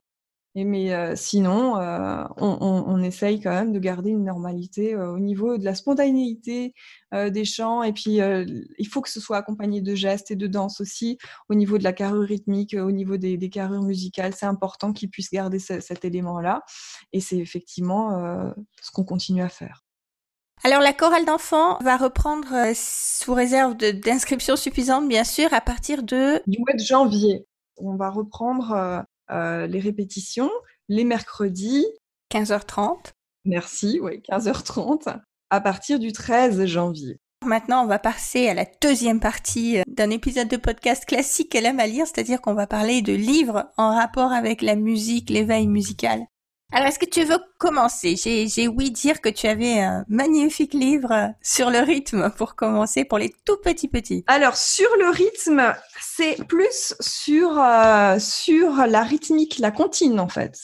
[0.57, 4.95] et mais euh, sinon, euh, on, on, on, essaye quand même de garder une normalité
[4.95, 6.75] euh, au niveau de la spontanéité
[7.13, 7.83] des chants.
[7.83, 8.21] Et puis,
[8.79, 11.19] il faut que ce soit accompagné de gestes et de danse aussi.
[11.49, 15.11] Au niveau de la carrure rythmique, au niveau des, des carrures musicales, c'est important qu'ils
[15.11, 16.63] puissent garder cet élément-là.
[17.13, 19.83] Et c'est effectivement ce qu'on continue à faire.
[20.63, 26.41] Alors la chorale d'enfants va reprendre sous réserve d'inscriptions suffisantes, bien sûr, à partir de...
[26.47, 27.45] Du mois de janvier.
[27.77, 30.51] On va reprendre euh, les répétitions
[30.91, 31.87] les mercredis.
[32.31, 33.13] 15h30.
[33.47, 37.19] Merci, oui, 15h30, à partir du 13 janvier.
[37.47, 41.65] Maintenant, on va passer à la deuxième partie euh, d'un épisode de podcast classique qu'elle
[41.65, 45.67] aime à lire, c'est-à-dire qu'on va parler de livres en rapport avec la musique, l'éveil
[45.67, 46.27] musical.
[46.73, 48.15] Alors, est-ce que tu veux commencer?
[48.17, 53.19] J'ai ouï dire que tu avais un magnifique livre sur le rythme pour commencer pour
[53.19, 54.23] les tout petits petits.
[54.29, 60.61] Alors, sur le rythme, c'est plus sur euh, sur la rythmique, la comptine en fait.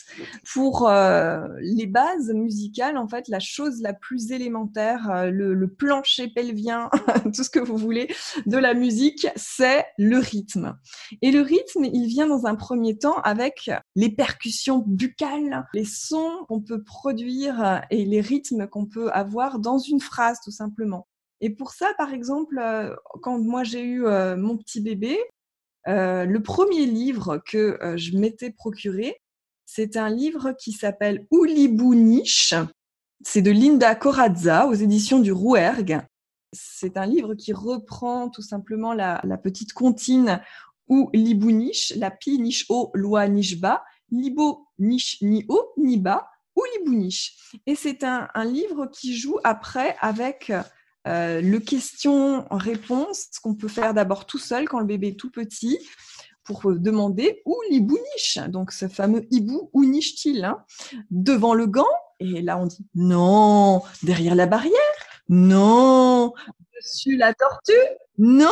[0.53, 5.67] Pour euh, les bases musicales, en fait, la chose la plus élémentaire, euh, le, le,
[5.67, 6.89] plancher pelvien,
[7.35, 8.07] tout ce que vous voulez
[8.45, 10.77] de la musique, c'est le rythme.
[11.21, 16.45] Et le rythme, il vient dans un premier temps avec les percussions buccales, les sons
[16.47, 21.07] qu'on peut produire et les rythmes qu'on peut avoir dans une phrase tout simplement.
[21.41, 25.17] Et pour ça, par exemple, euh, quand moi j'ai eu euh, mon petit bébé,
[25.87, 29.21] euh, le premier livre que je m'étais procuré,
[29.65, 32.53] c'est un livre qui s'appelle Niche.
[33.23, 36.01] C'est de Linda Corazza aux éditions du Rouergue.
[36.53, 40.41] C'est un livre qui reprend tout simplement la, petite comptine
[40.87, 46.29] ou Niche, la pi niche o, loi niche bas, libo niche ni haut ni bas
[46.55, 47.35] ou niche.
[47.65, 50.51] Et c'est un, livre qui joue après avec
[51.07, 55.79] euh, le question-réponse qu'on peut faire d'abord tout seul quand le bébé est tout petit
[56.43, 58.39] pour demander où niche.
[58.49, 60.63] Donc ce fameux hibou, où niche-t-il hein
[61.11, 61.85] Devant le gant
[62.19, 63.83] Et là on dit non.
[64.03, 64.73] Derrière la barrière
[65.29, 66.33] Non.
[66.75, 67.73] Dessus la tortue
[68.17, 68.49] Non.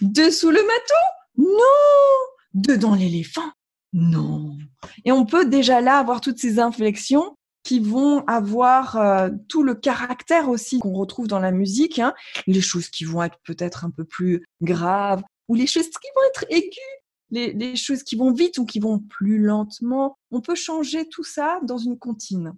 [0.00, 2.24] Dessous le matou Non.
[2.54, 3.50] Dedans l'éléphant
[3.92, 4.56] non.
[5.04, 9.74] Et on peut déjà là avoir toutes ces inflexions qui vont avoir euh, tout le
[9.74, 12.14] caractère aussi qu'on retrouve dans la musique, hein.
[12.46, 16.22] les choses qui vont être peut-être un peu plus graves, ou les choses qui vont
[16.28, 16.98] être aiguës,
[17.30, 20.16] les, choses qui vont vite ou qui vont plus lentement.
[20.30, 22.54] On peut changer tout ça dans une comptine.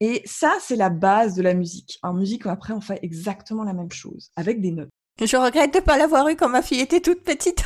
[0.00, 1.98] Et ça, c'est la base de la musique.
[2.02, 4.90] En musique, après, on fait exactement la même chose, avec des notes.
[5.20, 7.64] Je regrette de ne pas l'avoir eu quand ma fille était toute petite.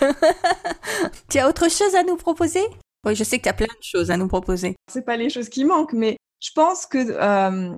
[1.31, 2.63] tu as autre chose à nous proposer?
[3.09, 4.77] Oui, je sais que tu as plein de choses à nous proposer.
[4.91, 7.77] C'est pas les choses qui manquent, mais je pense que euh,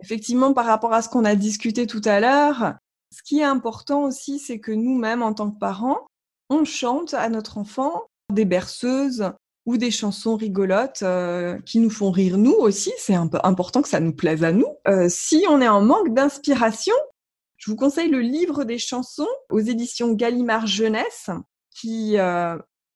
[0.00, 2.74] effectivement, par rapport à ce qu'on a discuté tout à l'heure,
[3.14, 6.06] Ce qui est important aussi, c'est que nous-mêmes, en tant que parents,
[6.48, 9.32] on chante à notre enfant des berceuses
[9.66, 12.90] ou des chansons rigolotes euh, qui nous font rire nous aussi.
[12.96, 14.66] C'est un peu important que ça nous plaise à nous.
[14.88, 16.94] Euh, si on est en manque d'inspiration,
[17.58, 21.28] je vous conseille le livre des chansons aux éditions Gallimard Jeunesse,
[21.70, 22.16] qui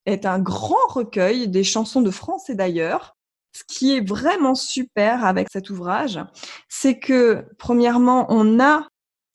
[0.06, 3.14] est un grand recueil des chansons de France et d'ailleurs.
[3.52, 6.20] Ce qui est vraiment super avec cet ouvrage,
[6.68, 8.86] c'est que premièrement, on a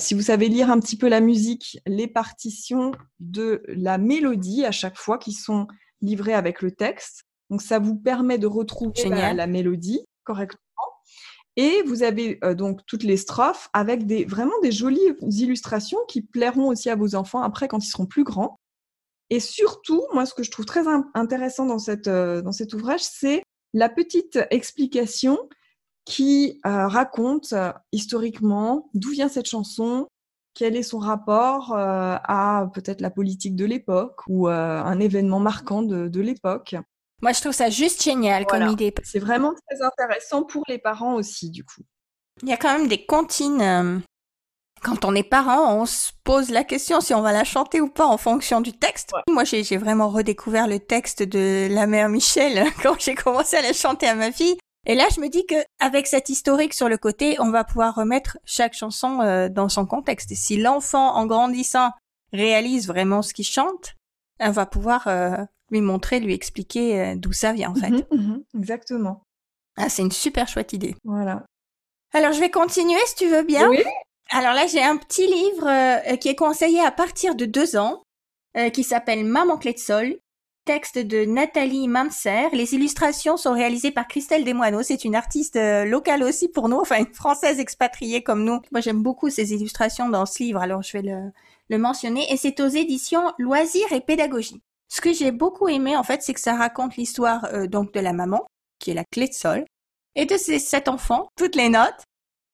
[0.02, 4.72] si vous savez lire un petit peu la musique, les partitions de la mélodie à
[4.72, 5.68] chaque fois qui sont
[6.02, 7.24] livrées avec le texte.
[7.50, 10.60] Donc ça vous permet de retrouver la, mélodie correctement.
[11.58, 16.22] Et vous avez euh, donc toutes les strophes avec des vraiment des jolies illustrations qui
[16.22, 18.58] plairont aussi à vos enfants après quand ils seront plus grands.
[19.32, 23.00] Et surtout, moi, ce que je trouve très intéressant dans, cette, euh, dans cet ouvrage,
[23.02, 23.42] c'est
[23.74, 25.40] la petite explication
[26.04, 30.06] qui euh, raconte euh, historiquement d'où vient cette chanson,
[30.54, 36.20] quel est son rapport à peut-être la politique de l'époque ou un événement marquant de,
[36.20, 36.76] l'époque.
[37.22, 38.94] Moi, je trouve ça juste génial comme idée.
[39.02, 41.84] C'est vraiment très intéressant pour les parents aussi, du coup.
[42.44, 44.04] Il y a quand même des comptines.
[44.84, 47.88] Quand on est parent, on se pose la question si on va la chanter ou
[47.88, 49.12] pas en fonction du texte.
[49.30, 53.74] Moi, j'ai vraiment redécouvert le texte de La Mère Michel quand j'ai commencé à la
[53.74, 54.58] chanter à ma fille.
[54.88, 57.94] Et là, je me dis que avec cet historique sur le côté, on va pouvoir
[57.94, 60.32] remettre chaque chanson euh, dans son contexte.
[60.32, 61.92] Et si l'enfant, en grandissant,
[62.34, 63.96] réalise vraiment ce qu'il chante,
[64.40, 65.38] on va pouvoir euh,
[65.70, 67.92] lui montrer, lui expliquer euh, d'où ça vient en fait.
[67.92, 69.22] Mhm, mhm, exactement.
[69.78, 70.96] Ah, c'est une super chouette idée.
[71.04, 71.46] Voilà.
[72.14, 73.70] Alors, je vais continuer si tu veux bien.
[73.70, 73.84] Oui.
[74.32, 78.04] Alors là, j'ai un petit livre qui est conseillé à partir de deux ans,
[78.74, 80.18] qui s'appelle Maman clé de sol,
[80.66, 82.48] Texte de Nathalie Manser.
[82.54, 84.84] Les illustrations sont réalisées par Christelle Desmoineaux.
[84.84, 88.60] C'est une artiste euh, locale aussi pour nous, enfin une française expatriée comme nous.
[88.72, 91.32] Moi, j'aime beaucoup ces illustrations dans ce livre, alors je vais le,
[91.70, 92.32] le mentionner.
[92.32, 94.62] Et c'est aux éditions Loisirs et Pédagogie.
[94.88, 98.00] Ce que j'ai beaucoup aimé, en fait, c'est que ça raconte l'histoire euh, donc de
[98.00, 98.46] la maman,
[98.78, 99.66] qui est la clé de sol,
[100.16, 102.04] et de ses sept enfants, toutes les notes.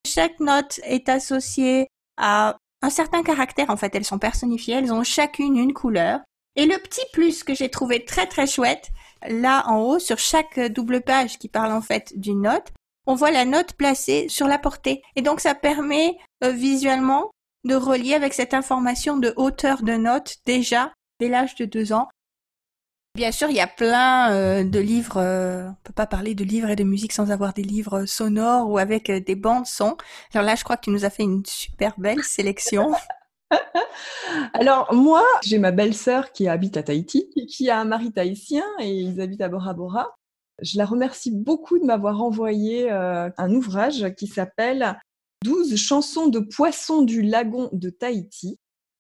[0.08, 5.04] Chaque note est associée à un certain caractère, en fait, elles sont personnifiées, elles ont
[5.04, 6.22] chacune une couleur.
[6.56, 8.90] Et le petit plus que j'ai trouvé très très chouette,
[9.28, 12.72] là en haut, sur chaque double page qui parle en fait d'une note,
[13.06, 15.02] on voit la note placée sur la portée.
[15.18, 17.30] Et donc ça permet euh, visuellement
[17.66, 22.08] de relier avec cette information de hauteur de note déjà dès l'âge de deux ans.
[23.18, 26.44] Bien sûr, il y a plein euh, de livres, euh, on peut pas parler de
[26.44, 29.98] livres et de musique sans avoir des livres sonores ou avec des bandes son.
[30.36, 32.92] Alors là, je crois que tu nous as fait une super belle sélection.
[34.54, 38.92] Alors moi, j'ai ma belle-sœur qui habite à Tahiti, qui a un mari tahitien et
[38.92, 40.16] ils habitent à Bora Bora.
[40.62, 44.96] Je la remercie beaucoup de m'avoir envoyé euh, un ouvrage qui s'appelle
[45.44, 48.60] 12 chansons de poissons du lagon de Tahiti,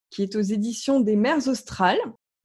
[0.09, 1.99] qui est aux éditions des mers australes.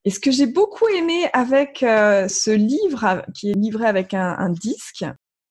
[0.04, 4.50] Et ce que j'ai beaucoup aimé avec euh, ce livre, qui est livré avec un
[4.50, 5.04] disque,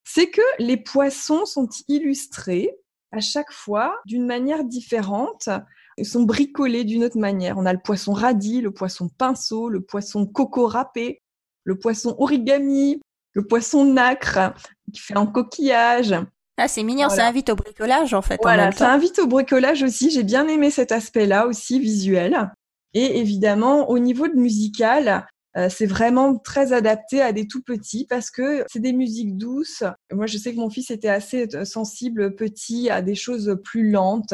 [0.03, 2.69] c'est que les poissons sont illustrés
[3.11, 5.49] à chaque fois d'une manière différente
[5.97, 7.57] ils sont bricolés d'une autre manière.
[7.57, 11.21] On a le poisson radis, le poisson pinceau, le poisson coco râpé,
[11.63, 13.01] le poisson origami,
[13.33, 14.53] le poisson nacre
[14.91, 16.15] qui fait en coquillage.
[16.57, 18.39] Ah, c'est mignon, ça invite au bricolage en fait.
[18.41, 20.11] Voilà, ça invite au bricolage aussi.
[20.11, 22.51] J'ai bien aimé cet aspect-là aussi visuel.
[22.93, 25.25] Et évidemment, au niveau de musical,
[25.57, 29.83] euh, c'est vraiment très adapté à des tout petits parce que c'est des musiques douces.
[30.11, 33.89] Moi, je sais que mon fils était assez euh, sensible petit à des choses plus
[33.89, 34.33] lentes.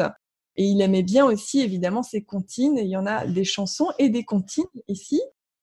[0.56, 2.76] Et il aimait bien aussi, évidemment, ses comptines.
[2.76, 5.20] il y en a des chansons et des comptines ici.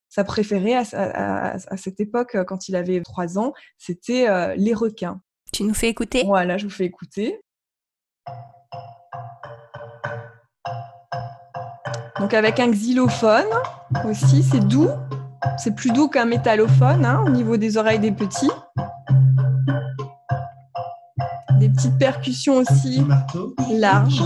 [0.08, 5.20] Sa préférée à, cette époque, quand il avait trois ans, c'était euh, Les requins.
[5.52, 6.24] Tu nous fais écouter?
[6.26, 7.42] Voilà, je vous fais écouter.
[12.20, 13.48] Donc avec un xylophone
[14.06, 14.90] aussi, c'est doux.
[15.58, 18.52] C'est plus doux qu'un métallophone hein, au niveau des oreilles des petits.
[21.60, 23.04] Des petites percussions aussi
[23.72, 24.24] larges.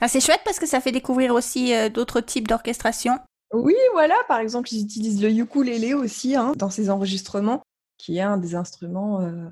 [0.00, 3.18] Ah, c'est chouette parce que ça fait découvrir aussi euh, d'autres types d'orchestration.
[3.52, 7.62] Oui, voilà, par exemple, ils utilisent le ukulélé aussi hein, dans ces enregistrements,
[7.98, 9.48] qui est un des instruments, euh,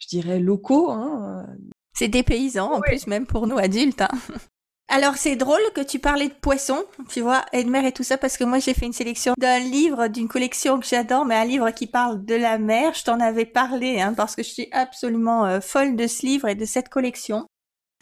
[0.00, 0.90] je dirais, locaux.
[0.90, 1.54] Hein, euh.
[1.96, 4.02] C'est des paysans, en plus, même pour nous adultes.
[4.02, 4.10] Hein.
[4.88, 8.36] Alors c'est drôle que tu parlais de poissons, tu vois, Edmer et tout ça, parce
[8.36, 11.70] que moi j'ai fait une sélection d'un livre, d'une collection que j'adore, mais un livre
[11.70, 12.92] qui parle de la mer.
[12.92, 16.54] Je t'en avais parlé, hein, parce que je suis absolument folle de ce livre et
[16.54, 17.46] de cette collection.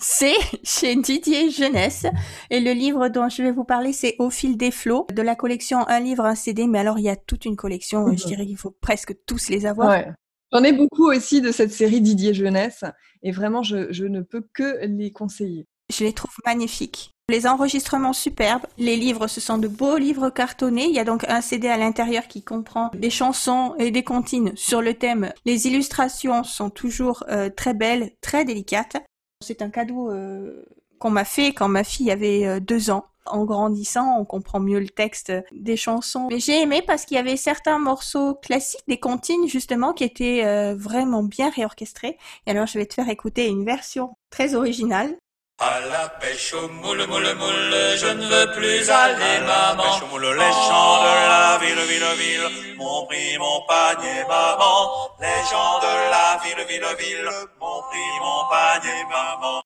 [0.03, 2.07] C'est chez Didier Jeunesse.
[2.51, 5.37] Et le livre dont je vais vous parler, c'est Au fil des flots, de la
[5.37, 6.67] collection Un livre, un CD.
[6.67, 8.07] Mais alors, il y a toute une collection.
[8.09, 8.29] Je mhm.
[8.29, 10.05] dirais qu'il faut presque tous les avoir.
[10.53, 12.85] J'en ai beaucoup aussi de cette série Didier Jeunesse
[13.23, 15.67] et vraiment, je, ne peux que les conseiller.
[15.91, 17.11] Je les trouve magnifiques.
[17.29, 20.87] Les enregistrements superbes, les livres, ce sont de beaux livres cartonnés.
[20.87, 24.53] Il y a donc un CD à l'intérieur qui comprend des chansons et des comptines
[24.55, 25.33] sur le thème.
[25.47, 28.97] Les illustrations sont toujours euh, très belles, très délicates.
[29.41, 30.65] C'est un cadeau euh,
[31.03, 33.07] qu'on m'a fait quand ma fille avait euh, deux ans.
[33.27, 36.29] En grandissant, on comprend mieux le texte des chansons.
[36.31, 40.43] Mais j'ai aimé parce qu'il y avait certains morceaux classiques, des comptines justement, qui étaient
[40.45, 42.19] euh, vraiment bien réorchestrés.
[42.47, 45.17] Et alors je vais te faire écouter une version très originale.
[45.59, 49.83] À la pêche au moule, moule, moule, je ne veux plus aller, maman.
[49.83, 54.79] Pêche au moule, les champs de la ville, ville, ville, m'ont pris mon panier, maman.
[55.21, 59.63] Les gens de la ville, ville, ville, m'ont pris mon panier, maman.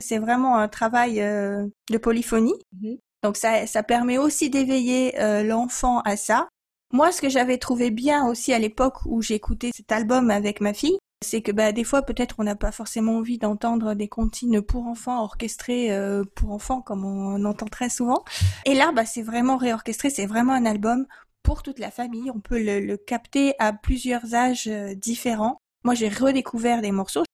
[0.00, 2.54] C'est vraiment un travail euh, de polyphonie.
[2.80, 2.98] Mhm.
[3.22, 6.48] Donc ça, ça permet aussi d'éveiller euh, l'enfant à ça.
[6.92, 10.74] Moi, ce que j'avais trouvé bien aussi à l'époque où j'écoutais cet album avec ma
[10.74, 14.60] fille, c'est que bah, des fois peut-être on n'a pas forcément envie d'entendre des comptines
[14.60, 18.24] pour enfants orchestrées euh, pour enfants comme on entend très souvent.
[18.66, 21.06] Et là, bah, c'est vraiment réorchestré, c'est vraiment un album
[21.42, 22.30] pour toute la famille.
[22.30, 25.56] On peut le, le capter à plusieurs âges différents.
[25.82, 27.24] Moi, j'ai redécouvert des morceaux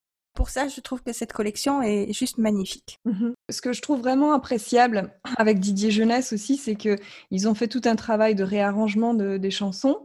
[0.41, 2.99] pour ça, je trouve que cette collection est juste magnifique.
[3.05, 3.35] Mhm.
[3.51, 7.83] Ce que je trouve vraiment appréciable avec Didier Jeunesse aussi, c'est qu'ils ont fait tout
[7.85, 10.03] un travail de réarrangement des chansons.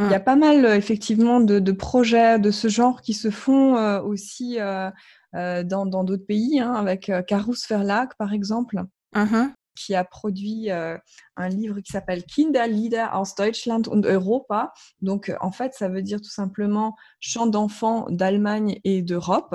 [0.00, 0.24] Il y a hum.
[0.24, 4.90] pas mal effectivement de, projets de ce genre qui se font euh, aussi euh,
[5.36, 8.82] euh, dans d'autres pays, hein, avec Karus Verlag par exemple.
[9.14, 10.98] Uh-huh qui a produit euh,
[11.36, 14.72] un livre qui s'appelle Kinderlieder aus Deutschland und Europa.
[15.00, 19.54] Donc, en fait, ça veut dire tout simplement chants d'enfants d'Allemagne et d'Europe.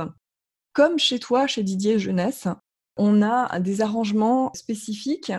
[0.73, 2.47] Comme chez toi, chez Didier Jeunesse,
[2.95, 5.33] on a des arrangements spécifiques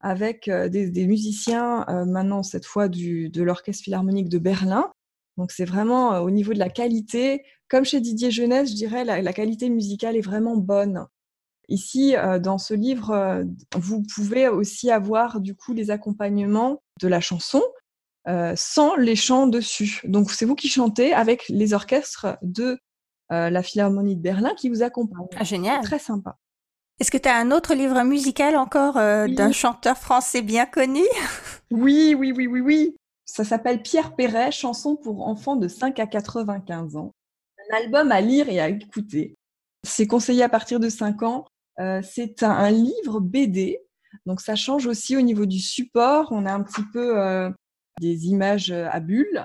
[0.00, 4.92] avec euh, des, musiciens, euh, maintenant cette fois de l'Orchestre Philharmonique de Berlin.
[5.38, 9.32] Donc c'est vraiment au niveau de la qualité, comme chez Didier Jeunesse, je dirais, la
[9.32, 11.06] qualité musicale est vraiment bonne.
[11.68, 13.44] Ici, euh, dans ce livre, euh,
[13.76, 17.62] vous pouvez aussi avoir du coup les accompagnements de la chanson
[18.28, 20.00] euh, sans les chants dessus.
[20.04, 22.78] Donc c'est vous qui chantez avec les orchestres de
[23.30, 25.26] la Philharmonie de Berlin qui vous accompagnent.
[25.36, 25.82] Ah, génial.
[25.82, 26.36] Très sympa.
[27.00, 31.02] Est-ce que tu as un autre livre musical encore d'un chanteur français bien connu?
[31.72, 32.96] Oui, oui, oui, oui, oui.
[33.24, 37.10] Ça s'appelle Pierre Perret, chanson pour enfants de 5 à 95 ans.
[37.72, 39.34] Un album à lire et à écouter.
[39.82, 41.46] C'est conseillé à partir de 5 ans.
[41.80, 43.80] Euh, c'est un, livre BD,
[44.26, 46.28] donc ça change aussi au niveau du support.
[46.30, 47.50] On a un petit peu euh,
[48.00, 49.44] des images euh, à bulles.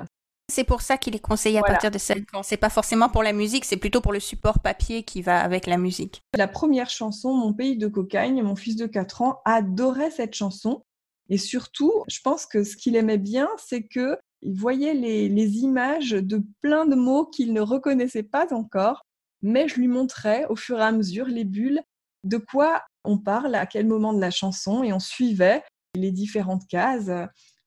[0.51, 2.43] C'est pour ça qu'il est conseillé à partir de 5 ans.
[2.43, 5.67] C'est pas forcément pour la musique, c'est plutôt pour le support papier qui va avec
[5.67, 6.23] la musique.
[6.35, 10.83] La première chanson, Mon pays de cocagne, mon fils de 4 ans adorait cette chanson.
[11.29, 15.57] Et surtout, je pense que ce qu'il aimait bien, c'est que il voyait les, les,
[15.57, 19.05] images de plein de mots qu'il ne reconnaissait pas encore,
[19.41, 21.83] mais je lui montrais au fur et à mesure les bulles
[22.23, 25.63] de quoi on parle, à quel moment de la chanson, et on suivait
[25.95, 27.09] les différentes cases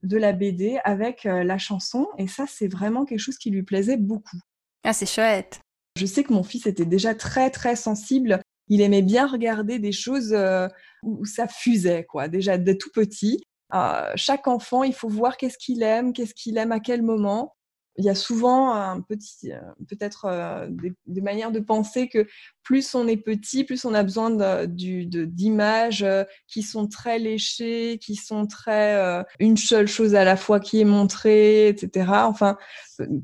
[0.03, 3.63] de la BD avec euh, la chanson, et ça, c'est vraiment quelque chose qui lui
[3.63, 4.39] plaisait beaucoup.
[4.85, 5.61] Ah, c'est chouette.
[5.97, 8.41] Je sais que mon fils était déjà très, très sensible.
[8.69, 10.69] Il aimait bien regarder des choses euh,
[11.03, 13.43] où ça fusait, quoi, déjà de tout petit.
[13.75, 17.55] Euh, chaque enfant, il faut voir qu'est-ce qu'il aime, qu'est-ce qu'il aime à quel moment
[17.97, 20.67] il y a souvent un petit, euh, peut-être euh,
[21.07, 22.27] des, manières de penser que
[22.63, 24.31] plus on est petit, plus on a besoin
[24.67, 30.61] d'images euh, qui sont très léchées, qui sont très une seule chose à la fois
[30.61, 32.11] qui est montrée, etc.
[32.25, 32.57] Enfin,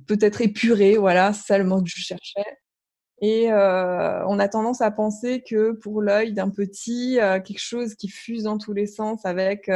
[0.06, 2.58] peut-être épurée, voilà, c'est ça le mot que je cherchais.
[3.20, 8.44] Et on a tendance à penser que pour l'œil d'un petit, quelque chose qui fuse
[8.44, 9.70] dans tous les sens avec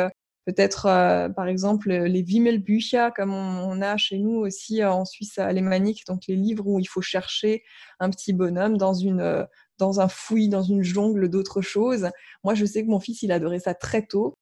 [0.45, 5.39] peut-être euh, par exemple les Wimmelbücher comme on, a chez nous aussi euh, en Suisse
[5.39, 7.63] alémanique, donc les livres où il faut chercher
[8.01, 9.45] un petit bonhomme dans une euh,
[9.79, 12.09] dans un fouillis, dans une jungle d'autres choses.
[12.45, 14.35] Moi, je sais que mon fils, il adorait ça très tôt.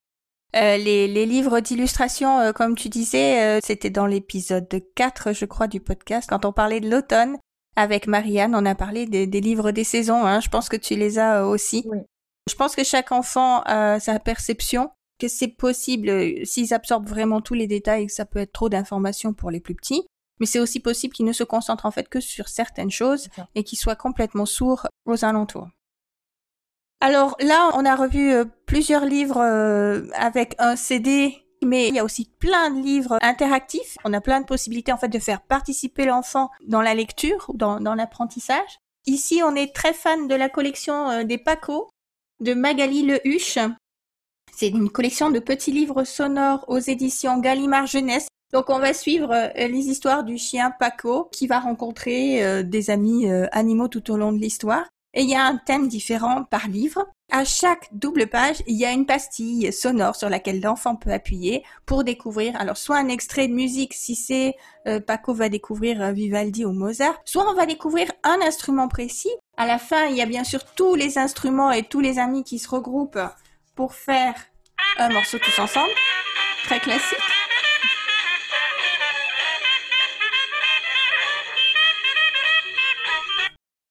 [0.53, 6.29] les, les, livres d'illustration, comme tu disais, c'était dans l'épisode 4, je crois, du podcast,
[6.29, 7.39] quand on parlait de l'automne.
[7.75, 10.27] Avec Marianne, on a parlé des, des livres des saisons.
[10.27, 10.41] Hein.
[10.41, 11.85] Je pense que tu les as aussi.
[11.87, 12.01] Oui.
[12.47, 14.91] Je pense que chaque enfant a sa perception
[15.21, 18.69] que c'est possible euh, s'ils absorbent vraiment tous les détails que ça peut être trop
[18.69, 20.03] d'informations pour les plus petits.
[20.41, 23.63] Mais c'est aussi possible qu'ils ne se concentrent en fait que sur certaines choses et
[23.63, 25.69] qu'ils soient complètement sourds aux alentours.
[27.01, 31.99] Alors là, on a revu euh, plusieurs livres euh, avec un CD, mais il y
[31.99, 33.97] a aussi plein de livres interactifs.
[34.05, 37.57] On a plein de possibilités en fait de faire participer l'enfant dans la lecture ou
[37.57, 38.81] dans, dans l'apprentissage.
[39.07, 41.89] Ici, on est très fan de la collection des Paco
[42.41, 43.59] de Magali Le Huche,
[44.57, 48.29] c'est une collection de petits livres sonores aux éditions Gallimard Jeunesse.
[48.53, 52.91] Donc on va suivre euh, les histoires du chien Paco qui va rencontrer euh, des
[52.91, 54.85] amis euh, animaux tout au long de l'histoire.
[55.15, 57.07] Et il y a un thème différent par livre.
[57.33, 61.65] À chaque double page, il y a une pastille sonore sur laquelle l'enfant peut appuyer
[61.87, 64.57] pour découvrir, alors soit un extrait de musique si c'est
[65.07, 69.31] Paco va découvrir Vivaldi ou Mozart, soit on va découvrir un instrument précis.
[69.57, 72.43] À la fin, il y a bien sûr tous les instruments et tous les amis
[72.43, 73.19] qui se regroupent
[73.75, 74.35] pour faire
[74.99, 75.93] un morceau tous ensemble.
[76.65, 77.19] Très classique.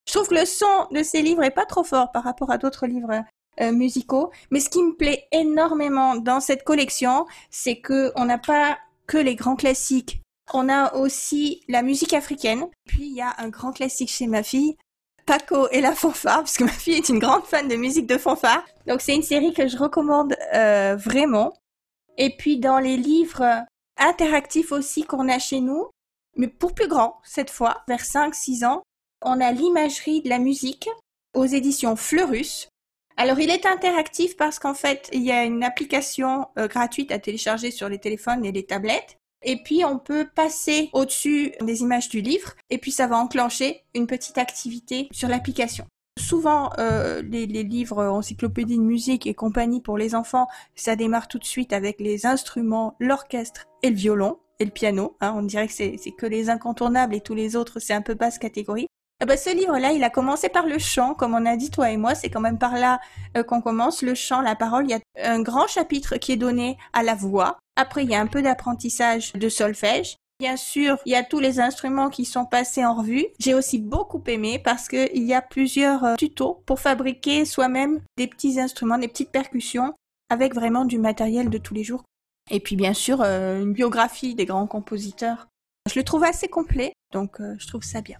[0.08, 2.58] Je trouve que le son de ces livres est pas trop fort par rapport à
[2.58, 3.24] d'autres livres
[3.62, 8.40] euh, musicaux, mais ce qui me plaît énormément dans cette collection, c'est que on n'a
[8.40, 10.22] pas que les grands classiques.
[10.54, 12.66] On a aussi la musique africaine.
[12.86, 14.78] Puis il y a un grand classique chez ma fille,
[15.30, 18.18] Paco et la fanfare, parce que ma fille est une grande fan de musique de
[18.18, 18.66] fanfare.
[18.88, 21.54] Donc c'est une série que je recommande euh, vraiment.
[22.18, 23.46] Et puis dans les livres
[23.98, 25.86] interactifs aussi qu'on a chez nous,
[26.36, 28.82] mais pour plus grand cette fois, vers 5-6 ans,
[29.22, 30.90] on a l'imagerie de la musique
[31.36, 32.68] aux éditions Fleurus.
[33.16, 37.20] Alors il est interactif parce qu'en fait il y a une application euh, gratuite à
[37.20, 39.20] télécharger sur les téléphones et les tablettes.
[39.44, 43.84] Et puis on peut passer au-dessus des images du livre et puis ça va enclencher
[43.96, 45.86] une petite activité sur l'application.
[46.20, 51.40] Souvent, euh, les, livres encyclopédie de musique et compagnie pour les enfants, ça démarre tout
[51.40, 55.16] de suite avec les instruments, l'orchestre et le violon et le piano.
[55.22, 55.34] Hein.
[55.38, 58.38] on dirait que c'est que les incontournables et tous les autres, c'est un peu basse
[58.38, 58.88] catégorie.
[59.22, 61.92] Eh ben, ce livre-là, il a commencé par le chant, comme on a dit toi
[61.92, 63.02] et moi, c'est quand même par là
[63.36, 64.86] euh, qu'on commence, le chant, la parole.
[64.86, 67.60] Il y a un grand chapitre qui est donné à la voix.
[67.80, 70.18] Après, il y a un peu d'apprentissage de solfège.
[70.38, 73.26] Bien sûr, il y a tous les instruments qui sont passés en revue.
[73.40, 78.02] J'ai aussi beaucoup aimé parce que il y a plusieurs euh, tutos pour fabriquer soi-même
[78.18, 79.94] des petits instruments, des petites percussions
[80.30, 82.04] avec vraiment du matériel de tous les jours.
[82.52, 85.48] Et puis bien sûr, euh, une biographie des grands compositeurs.
[85.90, 88.18] Je le trouve assez complet, donc je trouve ça bien.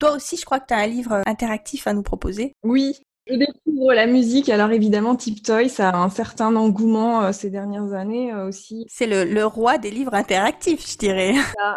[0.00, 2.54] Toi aussi, je crois que tu as un livre interactif à nous proposer.
[2.64, 2.96] Oui,
[3.32, 4.48] je découvre la musique.
[4.48, 8.86] Alors évidemment, Tiptoy, ça a un certain engouement euh, ces dernières années euh, aussi.
[8.88, 11.34] C'est le, roi des livres interactifs, je dirais.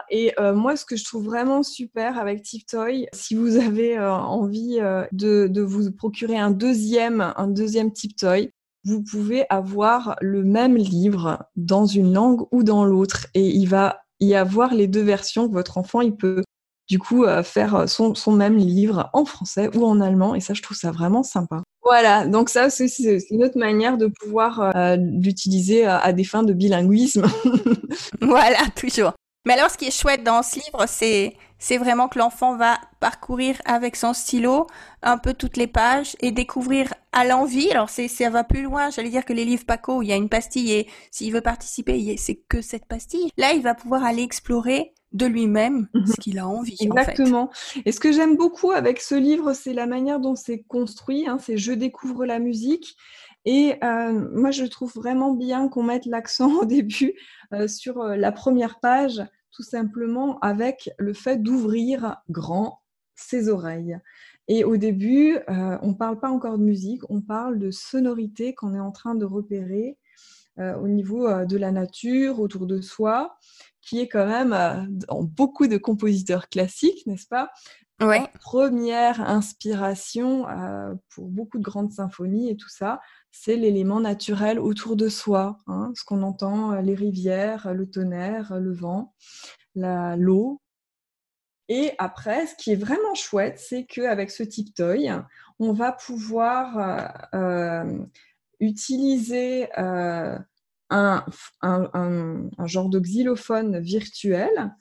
[0.10, 4.80] Et euh, moi, ce que je trouve vraiment super avec Tiptoy, si vous avez envie
[5.12, 8.52] de, de, vous procurer un deuxième, un deuxième Tiptoy,
[8.84, 14.02] vous pouvez avoir le même livre dans une langue ou dans l'autre, et il va
[14.20, 15.48] y avoir les deux versions.
[15.48, 16.44] Votre enfant, il peut
[16.88, 20.40] du coup euh, faire euh, son, son, même livre en français ou en allemand et
[20.40, 21.64] ça je trouve ça vraiment sympa.
[21.84, 22.88] Voilà, donc ça c'est
[23.30, 27.26] une autre manière de pouvoir euh, l'utiliser à, des fins de bilinguisme.
[28.22, 29.14] voilà, toujours.
[29.46, 32.80] Mais alors ce qui est chouette dans ce livre, c'est c'est vraiment que l'enfant va
[33.00, 34.68] parcourir avec son stylo
[35.04, 37.70] un peu toutes les pages et découvrir à l'envie.
[37.70, 40.16] Alors c'est ça va plus loin, j'allais dire que les livres Paco il y a
[40.16, 43.30] une pastille et s'il veut participer, c'est que cette pastille.
[43.38, 46.06] Là, il va pouvoir aller explorer de lui-même mhm.
[46.06, 46.76] ce qu'il a envie.
[46.80, 47.50] Exactement.
[47.86, 51.28] Et ce que j'aime beaucoup avec ce livre, c'est la manière dont c'est construit.
[51.28, 52.96] Hein, c'est je découvre la musique.
[53.46, 57.14] Et euh, moi, je trouve vraiment bien qu'on mette l'accent au début
[57.54, 62.82] euh, sur euh, la première page, tout simplement avec le fait d'ouvrir grand
[63.16, 63.98] ses oreilles.
[64.48, 68.76] Et au début, on ne parle pas encore de musique, on parle de sonorité qu'on
[68.76, 69.98] est en train de repérer
[70.60, 73.40] au niveau de la nature, autour de soi
[73.86, 74.52] qui est quand même
[75.08, 77.52] en euh, beaucoup de compositeurs classiques, n'est-ce pas
[78.02, 78.28] Ouais.
[78.42, 83.00] première inspiration euh, pour beaucoup de grandes symphonies et tout ça,
[83.32, 88.60] c'est l'élément naturel autour de soi, hein, ce qu'on entend, euh, les rivières, le tonnerre,
[88.60, 89.14] le vent,
[89.76, 90.62] l'eau.
[91.70, 95.10] Et après, ce qui est vraiment chouette, c'est qu'avec ce type toy,
[95.60, 97.22] on va pouvoir
[98.60, 99.70] utiliser
[100.90, 101.26] un,
[102.66, 104.72] genre de xylophone virtuel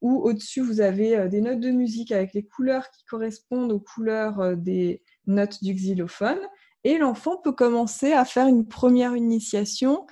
[0.00, 3.80] où au-dessus vous avez euh, des notes de musique avec les couleurs qui correspondent aux
[3.80, 6.40] couleurs euh, des notes du xylophone
[6.84, 10.06] et l'enfant peut commencer à faire une première initiation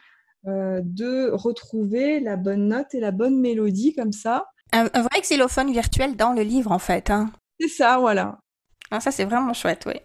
[0.46, 4.46] euh, de retrouver la bonne note et la bonne mélodie comme ça.
[4.72, 7.10] Un, vrai xylophone virtuel dans le livre en fait.
[7.10, 7.32] Hein.
[7.58, 8.38] C'est ça, voilà.
[8.92, 10.00] Ah, ça c'est vraiment chouette, oui.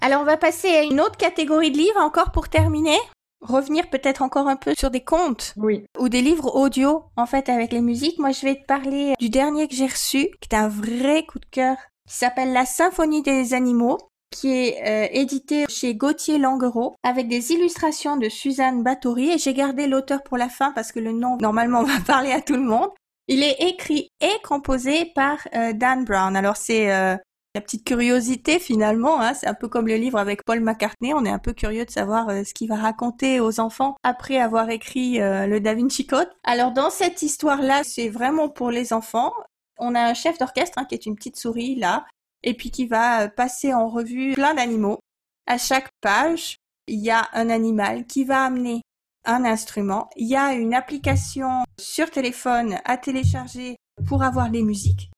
[0.00, 2.96] Alors on va passer à une autre catégorie de livres encore pour terminer
[3.40, 5.84] revenir peut-être encore un peu sur des contes oui.
[5.98, 8.18] ou des livres audio en fait avec les musiques.
[8.18, 11.38] Moi, je vais te parler du dernier que j'ai reçu, qui est un vrai coup
[11.38, 11.76] de cœur,
[12.08, 13.98] qui s'appelle La Symphonie des animaux
[14.30, 19.54] qui est euh, édité chez Gauthier Languereau avec des illustrations de Suzanne Bathory et j'ai
[19.54, 22.62] gardé l'auteur pour la fin parce que le nom normalement va parler à tout le
[22.62, 22.90] monde.
[23.28, 26.36] Il est écrit et composé par euh, Dan Brown.
[26.36, 27.16] Alors c'est euh,
[27.54, 29.20] la petite curiosité finalement.
[29.20, 31.14] Hein, c'est un peu comme le livre avec Paul McCartney.
[31.14, 34.38] On est un peu curieux de savoir euh, ce qu'il va raconter aux enfants après
[34.38, 36.30] avoir écrit euh, le Da Vinci Code.
[36.44, 39.32] Alors dans cette histoire-là, c'est vraiment pour les enfants.
[39.78, 42.06] On a un chef d'orchestre hein, qui est une petite souris là,
[42.42, 44.98] et puis qui va passer en revue plein d'animaux.
[45.46, 48.82] À chaque page, il y a un animal qui va amener
[49.24, 50.08] un instrument.
[50.16, 53.76] Il y a une application sur téléphone à télécharger
[54.06, 55.10] pour avoir les musiques.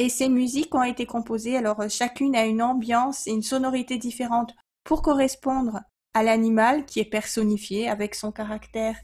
[0.00, 3.98] Et ces musiques ont été composées, alors euh, chacune a une ambiance et une sonorité
[3.98, 5.80] différente pour correspondre
[6.14, 8.96] à l'animal qui est personnifié avec son caractère.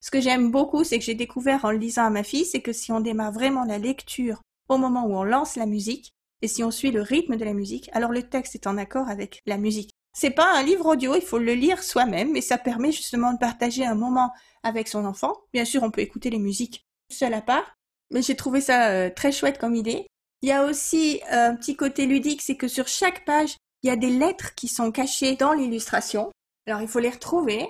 [0.00, 2.62] Ce que j'aime beaucoup, c'est que j'ai découvert en le lisant à ma fille, c'est
[2.62, 6.46] que si on démarre vraiment la lecture au moment où on lance la musique, et
[6.46, 9.40] si on suit le rythme de la musique, alors le texte est en accord avec
[9.44, 9.90] la musique.
[10.14, 13.38] C'est pas un livre audio, il faut le lire soi-même, mais ça permet justement de
[13.38, 14.30] partager un moment
[14.62, 15.34] avec son enfant.
[15.52, 17.76] Bien sûr, on peut écouter les musiques seul à part,
[18.12, 20.06] mais j'ai trouvé ça euh, très chouette comme idée.
[20.42, 23.88] Il y a aussi euh, un petit côté ludique, c'est que sur chaque page, il
[23.88, 26.30] y a des lettres qui sont cachées dans l'illustration.
[26.66, 27.68] Alors il faut les retrouver.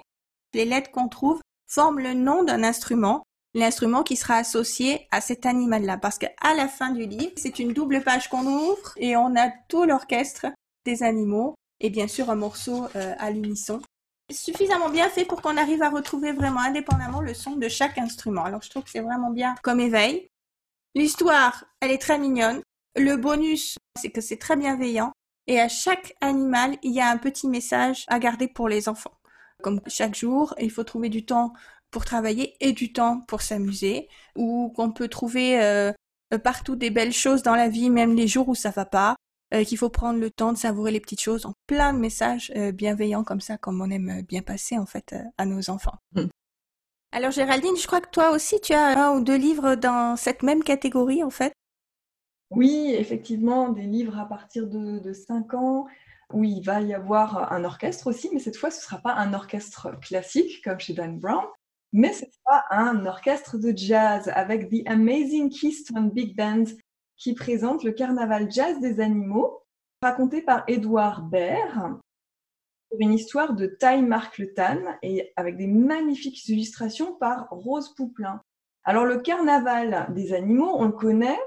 [0.55, 3.23] Les lettres qu'on trouve forment le nom d'un instrument,
[3.55, 5.99] l'instrument qui sera associé à cet animal-là.
[5.99, 9.51] Parce qu'à la fin du livre, c'est une double page qu'on ouvre et on a
[9.69, 10.47] tout l'orchestre
[10.85, 13.81] des animaux et bien sûr un morceau euh, à l'unisson
[14.31, 18.45] suffisamment bien fait pour qu'on arrive à retrouver vraiment indépendamment le son de chaque instrument.
[18.45, 20.29] Alors je trouve que c'est vraiment bien comme éveil.
[20.95, 22.61] L'histoire, elle est très mignonne.
[22.97, 25.13] Le bonus, c'est que c'est très bienveillant.
[25.47, 29.19] Et à chaque animal, il y a un petit message à garder pour les enfants.
[29.63, 31.53] Comme chaque jour, il faut trouver du temps
[31.91, 34.09] pour travailler et du temps pour s'amuser.
[34.37, 35.93] Ou qu'on peut trouver euh,
[36.45, 39.17] partout des belles choses dans la vie, même les jours où ça va pas.
[39.55, 42.51] Euh, qu'il faut prendre le temps de savourer les petites choses en plein de messages
[42.57, 45.99] euh, bienveillants comme ça, comme on aime bien passer en fait à nos enfants.
[46.15, 46.29] Mmh.
[47.15, 50.43] Alors Géraldine, je crois que toi aussi tu as un ou deux livres dans cette
[50.43, 51.53] même catégorie en fait.
[52.51, 55.87] Oui, effectivement, des livres à partir de, de 5 ans
[56.33, 59.15] où il va y avoir un orchestre aussi, mais cette fois ce ne sera pas
[59.15, 61.45] un orchestre classique comme chez Dan Brown,
[61.93, 66.65] mais ce sera un orchestre de jazz avec The Amazing Keystone Big Band
[67.19, 69.63] qui présente le carnaval jazz des animaux
[70.03, 72.01] raconté par Edouard Baird
[72.99, 78.43] une histoire de taille Marc Le Tan et avec des magnifiques illustrations par Rose Pouplin.
[78.85, 81.39] Alors le carnaval des animaux, on le connaît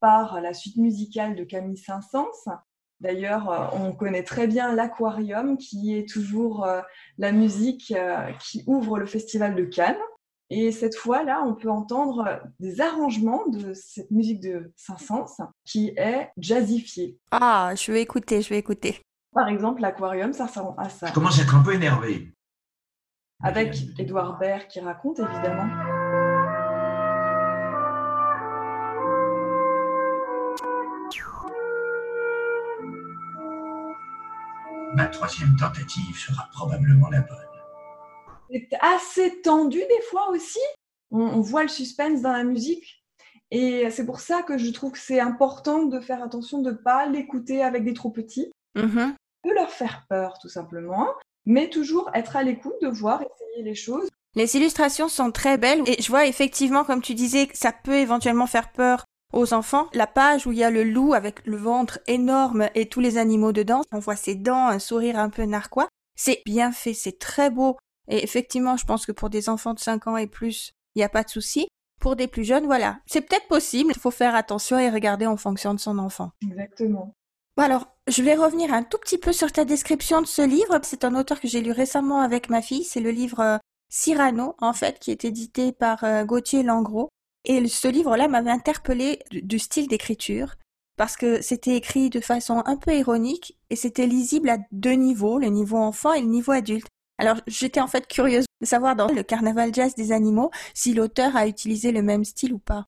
[0.00, 2.58] par la suite musicale de Camille Saint-Saëns.
[3.00, 6.80] D'ailleurs, euh, on connaît très bien l'aquarium qui est toujours euh,
[7.18, 9.98] la musique euh, qui ouvre le festival de Cannes.
[10.50, 16.30] Et cette fois-là, on peut entendre des arrangements de cette musique de Saint-Saëns qui est
[16.36, 17.18] jazzifiée.
[17.30, 19.00] Ah, je vais écouter, je vais écouter.
[19.34, 21.08] Par exemple, l'aquarium, ça ressemble à ça.
[21.08, 22.32] Je commence à être un peu énervé.
[23.42, 25.66] Avec Edouard Baird qui raconte, évidemment.
[34.94, 37.38] Ma troisième tentative sera probablement la bonne.
[38.52, 40.60] C'est assez tendu des fois aussi.
[41.10, 43.04] On, voit le suspense dans la musique.
[43.50, 46.76] Et c'est pour ça que je trouve que c'est important de faire attention de ne
[46.76, 48.52] pas l'écouter avec des trop petits.
[48.76, 49.14] Mm-hmm
[49.44, 51.06] peut leur faire peur tout simplement,
[51.46, 54.08] mais toujours être à l'écoute de voir, essayer les choses.
[54.34, 57.98] Les illustrations sont très belles et je vois effectivement, comme tu disais, que ça peut
[57.98, 59.88] éventuellement faire peur aux enfants.
[59.92, 63.18] La page où il y a le loup avec le ventre énorme et tous les
[63.18, 65.88] animaux dedans, on voit ses dents, un sourire un peu narquois.
[66.16, 67.76] C'est bien fait, c'est très beau.
[68.08, 71.04] Et effectivement, je pense que pour des enfants de 5 ans et plus, il n'y
[71.04, 71.68] a pas de souci.
[72.00, 72.98] Pour des plus jeunes, voilà.
[73.06, 76.32] C'est peut-être possible, il faut faire attention et regarder en fonction de son enfant.
[76.42, 77.14] Exactement.
[77.56, 80.78] Alors, je vais revenir un tout petit peu sur ta description de ce livre.
[80.82, 82.84] C'est un auteur que j'ai lu récemment avec ma fille.
[82.84, 87.08] C'est le livre euh, Cyrano, en fait, qui est édité par euh, Gauthier Langros.
[87.46, 90.56] Et ce livre-là m'avait interpellé du, style d'écriture
[90.96, 95.38] parce que c'était écrit de façon un peu ironique et c'était lisible à deux niveaux,
[95.38, 96.86] le niveau enfant et le niveau adulte.
[97.18, 101.36] Alors j'étais en fait curieuse de savoir dans le carnaval jazz des animaux si l'auteur
[101.36, 102.86] a utilisé le même style ou pas.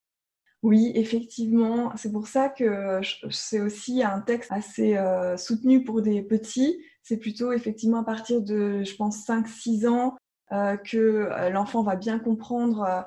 [0.66, 1.92] Oui, effectivement.
[1.94, 3.00] C'est pour ça que
[3.30, 6.76] c'est aussi un texte assez euh, soutenu pour des petits.
[7.04, 10.16] C'est plutôt effectivement à partir de, je pense, 5-6 ans
[10.50, 10.96] euh, que
[11.30, 13.04] euh, l'enfant va bien comprendre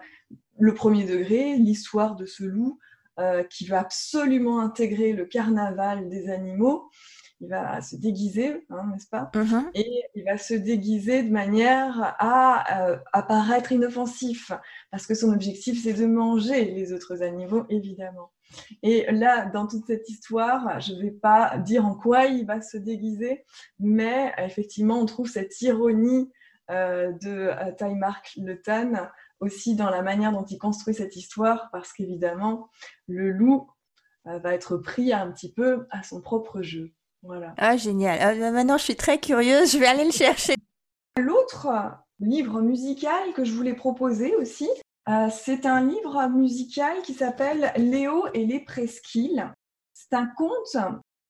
[0.57, 2.79] le premier degré, l'histoire de ce loup
[3.49, 6.89] qui va absolument intégrer le carnaval des animaux
[7.41, 9.29] il va se déguiser, hein, n'est-ce pas?
[9.33, 9.69] Mm-hmm.
[9.73, 14.51] Et il va se déguiser de manière à euh, apparaître inoffensif,
[14.91, 18.31] parce que son objectif, c'est de manger les autres animaux, évidemment.
[18.83, 22.61] Et là, dans toute cette histoire, je ne vais pas dire en quoi il va
[22.61, 23.45] se déguiser,
[23.79, 26.31] mais effectivement, on trouve cette ironie
[26.71, 29.09] euh, de euh, Taimark Le Tan
[29.39, 32.69] aussi dans la manière dont il construit cette histoire, parce qu'évidemment,
[33.07, 33.69] le loup
[34.25, 36.91] va être pris un petit peu à son propre jeu.
[37.23, 37.53] Voilà.
[37.57, 38.19] Ah, génial.
[38.21, 39.71] Ah, maintenant, je suis très curieuse.
[39.71, 40.55] Je vais aller le chercher.
[41.17, 41.67] L'autre
[42.19, 44.69] livre musical que je voulais proposer aussi,
[45.31, 49.51] c'est un livre musical qui s'appelle Léo et les presqu'îles.
[49.93, 50.77] C'est un conte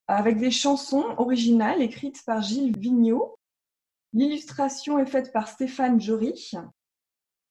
[0.08, 3.36] avec des chansons originales écrites par Gilles Vigneault.
[4.14, 6.52] L'illustration est faite par Stéphane Jory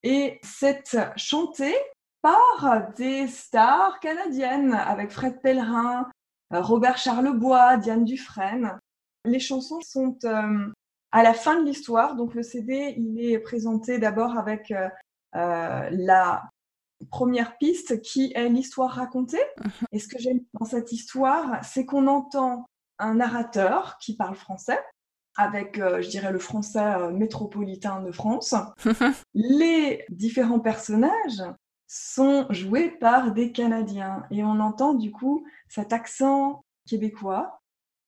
[0.02, 1.74] et c'est chanté
[2.20, 6.08] par des stars canadiennes avec Fred Pellerin,
[6.50, 8.78] Robert Charlebois, Diane Dufresne.
[9.24, 10.72] Les chansons sont euh,
[11.12, 14.88] à la fin de l'histoire, donc le CD il est présenté d'abord avec euh,
[15.36, 16.50] euh, la
[17.10, 19.42] première piste qui est l'histoire racontée.
[19.58, 19.70] Mhm.
[19.92, 22.66] Et ce que j'aime dans cette histoire, c'est qu'on entend
[22.98, 24.80] un narrateur qui parle français
[25.36, 28.54] avec, euh, je dirais, le français euh, métropolitain de France.
[29.34, 31.42] Les différents personnages
[31.88, 37.60] sont joués par des Canadiens et on entend du coup cet accent québécois.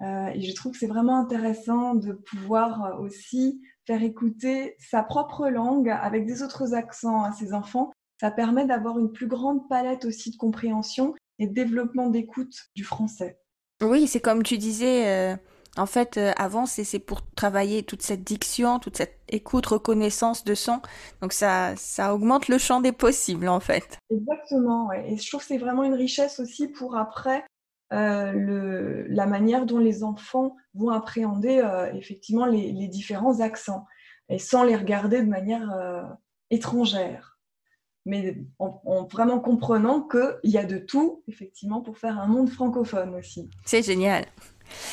[0.02, 5.48] Euh, et je trouve que c'est vraiment intéressant de pouvoir aussi faire écouter sa propre
[5.48, 10.04] langue avec des autres accents à ses enfants ça permet d'avoir une plus grande palette
[10.04, 13.38] aussi de compréhension et de développement d'écoute du français.
[13.80, 15.36] Oui, c'est comme tu disais, euh,
[15.80, 20.54] en fait, euh, avant, c'est pour travailler toute cette diction, toute cette écoute, reconnaissance de
[20.54, 20.80] son.
[21.22, 23.98] Donc ça, ça augmente le champ des possibles, en fait.
[24.10, 27.44] Exactement, et je trouve que c'est vraiment une richesse aussi pour après
[27.92, 33.86] euh, le, la manière dont les enfants vont appréhender effectivement les, les, différents accents,
[34.28, 36.08] et sans les regarder de manière
[36.50, 37.30] étrangère
[38.06, 43.14] mais en, vraiment comprenant qu'il y a de tout, effectivement, pour faire un monde francophone
[43.14, 43.50] aussi.
[43.64, 44.24] C'est génial.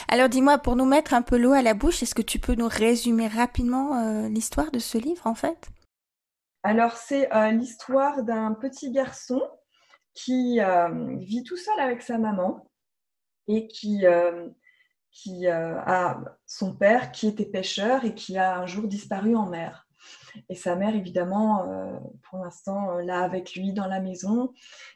[0.07, 2.55] Alors dis-moi, pour nous mettre un peu l'eau à la bouche, est-ce que tu peux
[2.55, 5.69] nous résumer rapidement euh, l'histoire de ce livre, en fait?
[6.63, 9.41] Alors c'est euh, l'histoire d'un petit garçon
[10.13, 12.69] qui euh, vit tout seul avec sa maman
[13.47, 14.03] et qui,
[15.11, 19.86] qui a son père qui était pêcheur et qui a un jour disparu en mer.
[20.49, 24.53] Et sa mère, évidemment, euh, pour l'instant, euh, là avec lui dans la maison.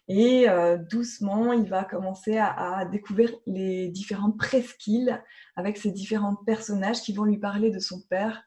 [0.08, 5.24] Et euh, doucement, il va commencer à, découvrir les différentes presqu'îles
[5.56, 8.44] avec ces différents personnages qui vont lui parler de son père.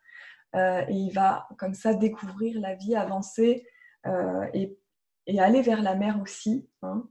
[0.54, 3.66] et il va comme ça découvrir la vie, avancer
[4.54, 4.78] et,
[5.38, 6.68] aller vers la mer aussi.
[6.82, 7.08] Hein.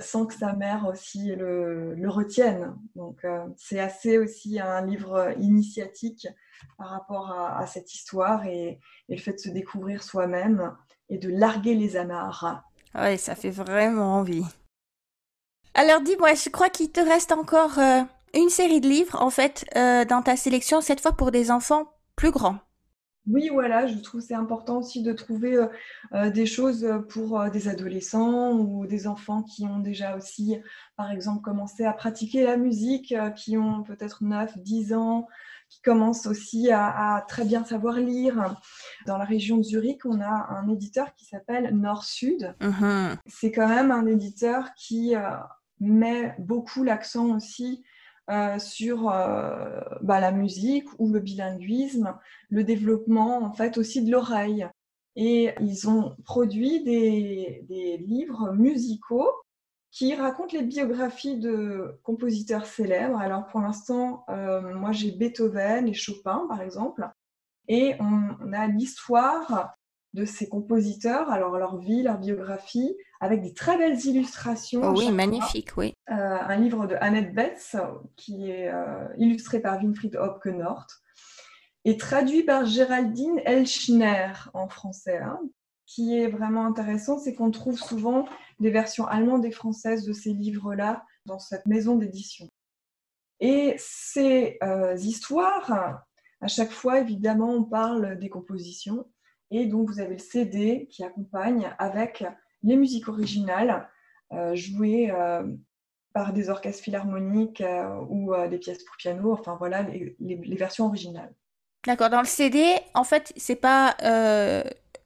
[0.00, 2.74] Sans que sa mère aussi le, retienne.
[2.96, 6.26] Donc c'est assez aussi un livre initiatique
[6.76, 10.74] par rapport à, cette histoire et, le fait de se découvrir soi-même
[11.08, 12.62] et de larguer les amarres.
[12.94, 14.44] Oui, ça fait vraiment envie.
[15.74, 18.02] Alors dis-moi, je crois qu'il te reste encore euh,
[18.34, 21.92] une série de livres, en fait, euh, dans ta sélection, cette fois pour des enfants
[22.16, 22.58] plus grands.
[23.30, 25.56] Oui, voilà, je trouve c'est important aussi de trouver
[26.14, 30.56] euh, des choses pour des adolescents ou des enfants qui ont déjà aussi,
[30.96, 35.26] par exemple, commencé à pratiquer la musique, qui ont peut-être 9, 10 ans,
[35.68, 38.56] qui commence aussi à, très bien savoir lire.
[39.06, 42.54] Dans la région de Zurich, on a un éditeur qui s'appelle Nord-Sud.
[43.26, 45.28] C'est quand même un éditeur qui euh,
[45.80, 47.84] met beaucoup l'accent aussi
[48.30, 52.16] euh, sur euh, bah, la musique ou le bilinguisme,
[52.50, 54.68] le développement en fait aussi de l'oreille.
[55.16, 59.32] Et ils ont produit des livres musicaux
[59.90, 63.18] qui raconte les biographies de compositeurs célèbres.
[63.18, 67.08] Alors pour l'instant, euh, moi j'ai Beethoven et Chopin par exemple,
[67.68, 69.76] et on, a l'histoire
[70.18, 74.80] de ces compositeurs, alors leur vie, leur biographie, avec des très belles illustrations.
[74.82, 75.94] Oh oui, magnifique, oui.
[76.10, 77.76] Euh, un livre de Annette Betts
[78.16, 80.86] qui est euh, illustré par Winfried Hopke Nord
[81.84, 85.18] et traduit par Géraldine Elschner en français.
[85.18, 85.40] Hein.
[85.86, 88.26] qui est vraiment intéressant, c'est qu'on trouve souvent
[88.58, 92.46] des versions allemandes et françaises de ces livres-là dans cette maison d'édition.
[93.40, 96.02] Et ces euh, histoires,
[96.40, 99.06] à chaque fois, évidemment, on parle des compositions.
[99.50, 102.24] Et donc, vous avez le CD qui accompagne avec
[102.62, 103.88] les musiques originales
[104.32, 105.46] euh, jouées euh,
[106.12, 107.62] par des orchestres philharmoniques
[108.08, 109.32] ou des pièces pour piano.
[109.32, 111.32] Enfin, voilà les, les versions originales.
[111.86, 112.10] D'accord.
[112.10, 112.62] Dans le CD,
[112.94, 113.96] en fait, c'est pas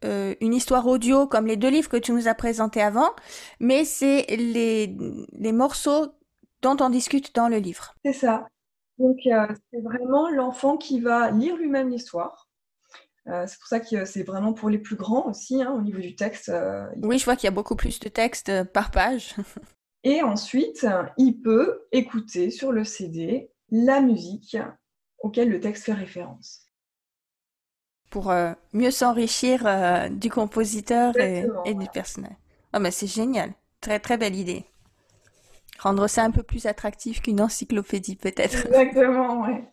[0.05, 3.11] euh, une histoire audio comme les deux livres que tu nous as présentés avant,
[3.61, 4.97] mais c'est les,
[5.33, 6.09] les morceaux
[6.61, 7.95] dont on discute dans le livre.
[8.05, 8.49] C'est ça.
[8.99, 12.49] Donc euh, c'est vraiment l'enfant qui va lire lui-même l'histoire.
[13.29, 16.01] Euh, c'est pour ça que c'est vraiment pour les plus grands aussi, hein, au niveau
[16.01, 16.53] du texte.
[16.97, 19.37] oui, je vois qu'il y a beaucoup plus de texte par page.
[20.05, 24.57] Et ensuite, il peut écouter sur le CD la musique
[25.21, 26.67] auquel le texte fait référence
[28.13, 31.45] pour euh, mieux s'enrichir euh, du compositeur et,
[31.75, 32.37] du personnage.
[32.75, 33.53] Oh, mais c'est génial.
[33.81, 34.65] Très, très belle idée.
[35.81, 38.67] Rendre ça un peu plus attractif qu'une encyclopédie peut-être.
[38.67, 39.65] Exactement, ouais.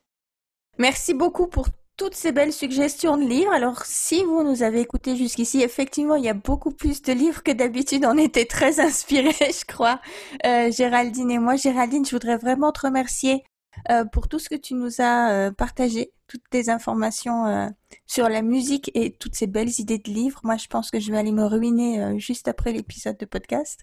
[0.79, 1.67] Merci beaucoup pour
[1.99, 3.51] toutes ces belles suggestions de livres.
[3.51, 7.43] Alors, si vous nous avez écoutés jusqu'ici, effectivement, il y a beaucoup plus de livres
[7.43, 8.05] que d'habitude.
[8.05, 9.99] On était très inspirés, je crois,
[10.45, 11.57] euh, Géraldine et moi.
[11.57, 13.43] Géraldine, je voudrais vraiment te remercier
[13.91, 17.73] euh, pour tout ce que tu nous as euh, partagé, toutes tes informations
[18.07, 20.39] sur la musique et toutes ces belles idées de livres.
[20.43, 23.81] Moi, je pense que je vais aller me ruiner juste après l'épisode de podcast.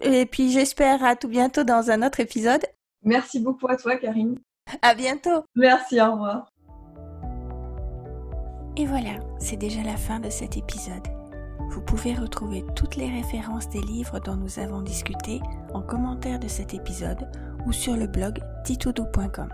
[0.00, 2.64] Et puis, j'espère à tout bientôt dans un autre épisode.
[3.02, 4.38] Merci beaucoup à toi, Karine.
[4.80, 5.44] À bientôt.
[5.54, 6.50] Merci, au revoir.
[8.78, 11.08] Et voilà, c'est déjà la fin de cet épisode.
[11.70, 15.40] Vous pouvez retrouver toutes les références des livres dont nous avons discuté
[15.74, 17.28] en commentaire de cet épisode
[17.66, 19.48] ou sur le blog titoudou.com.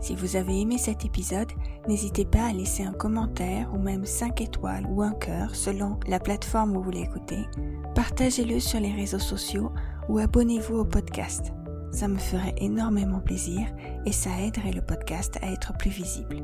[0.00, 1.50] Si vous avez aimé cet épisode,
[1.86, 6.18] n'hésitez pas à laisser un commentaire ou même 5 étoiles ou un cœur selon la
[6.18, 7.46] plateforme où vous l'écoutez.
[7.94, 9.70] Partagez-le sur les réseaux sociaux
[10.08, 11.52] ou abonnez-vous au podcast.
[11.92, 13.68] Ça me ferait énormément plaisir
[14.04, 16.42] et ça aiderait le podcast à être plus visible.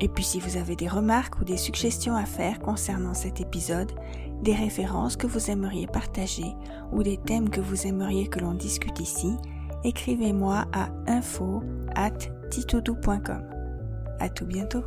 [0.00, 3.92] Et puis si vous avez des remarques ou des suggestions à faire concernant cet épisode,
[4.42, 6.54] des références que vous aimeriez partager
[6.92, 9.36] ou des thèmes que vous aimeriez que l'on discute ici,
[9.84, 11.62] écrivez-moi à info
[11.94, 12.10] at.
[14.18, 14.84] À tout bientôt.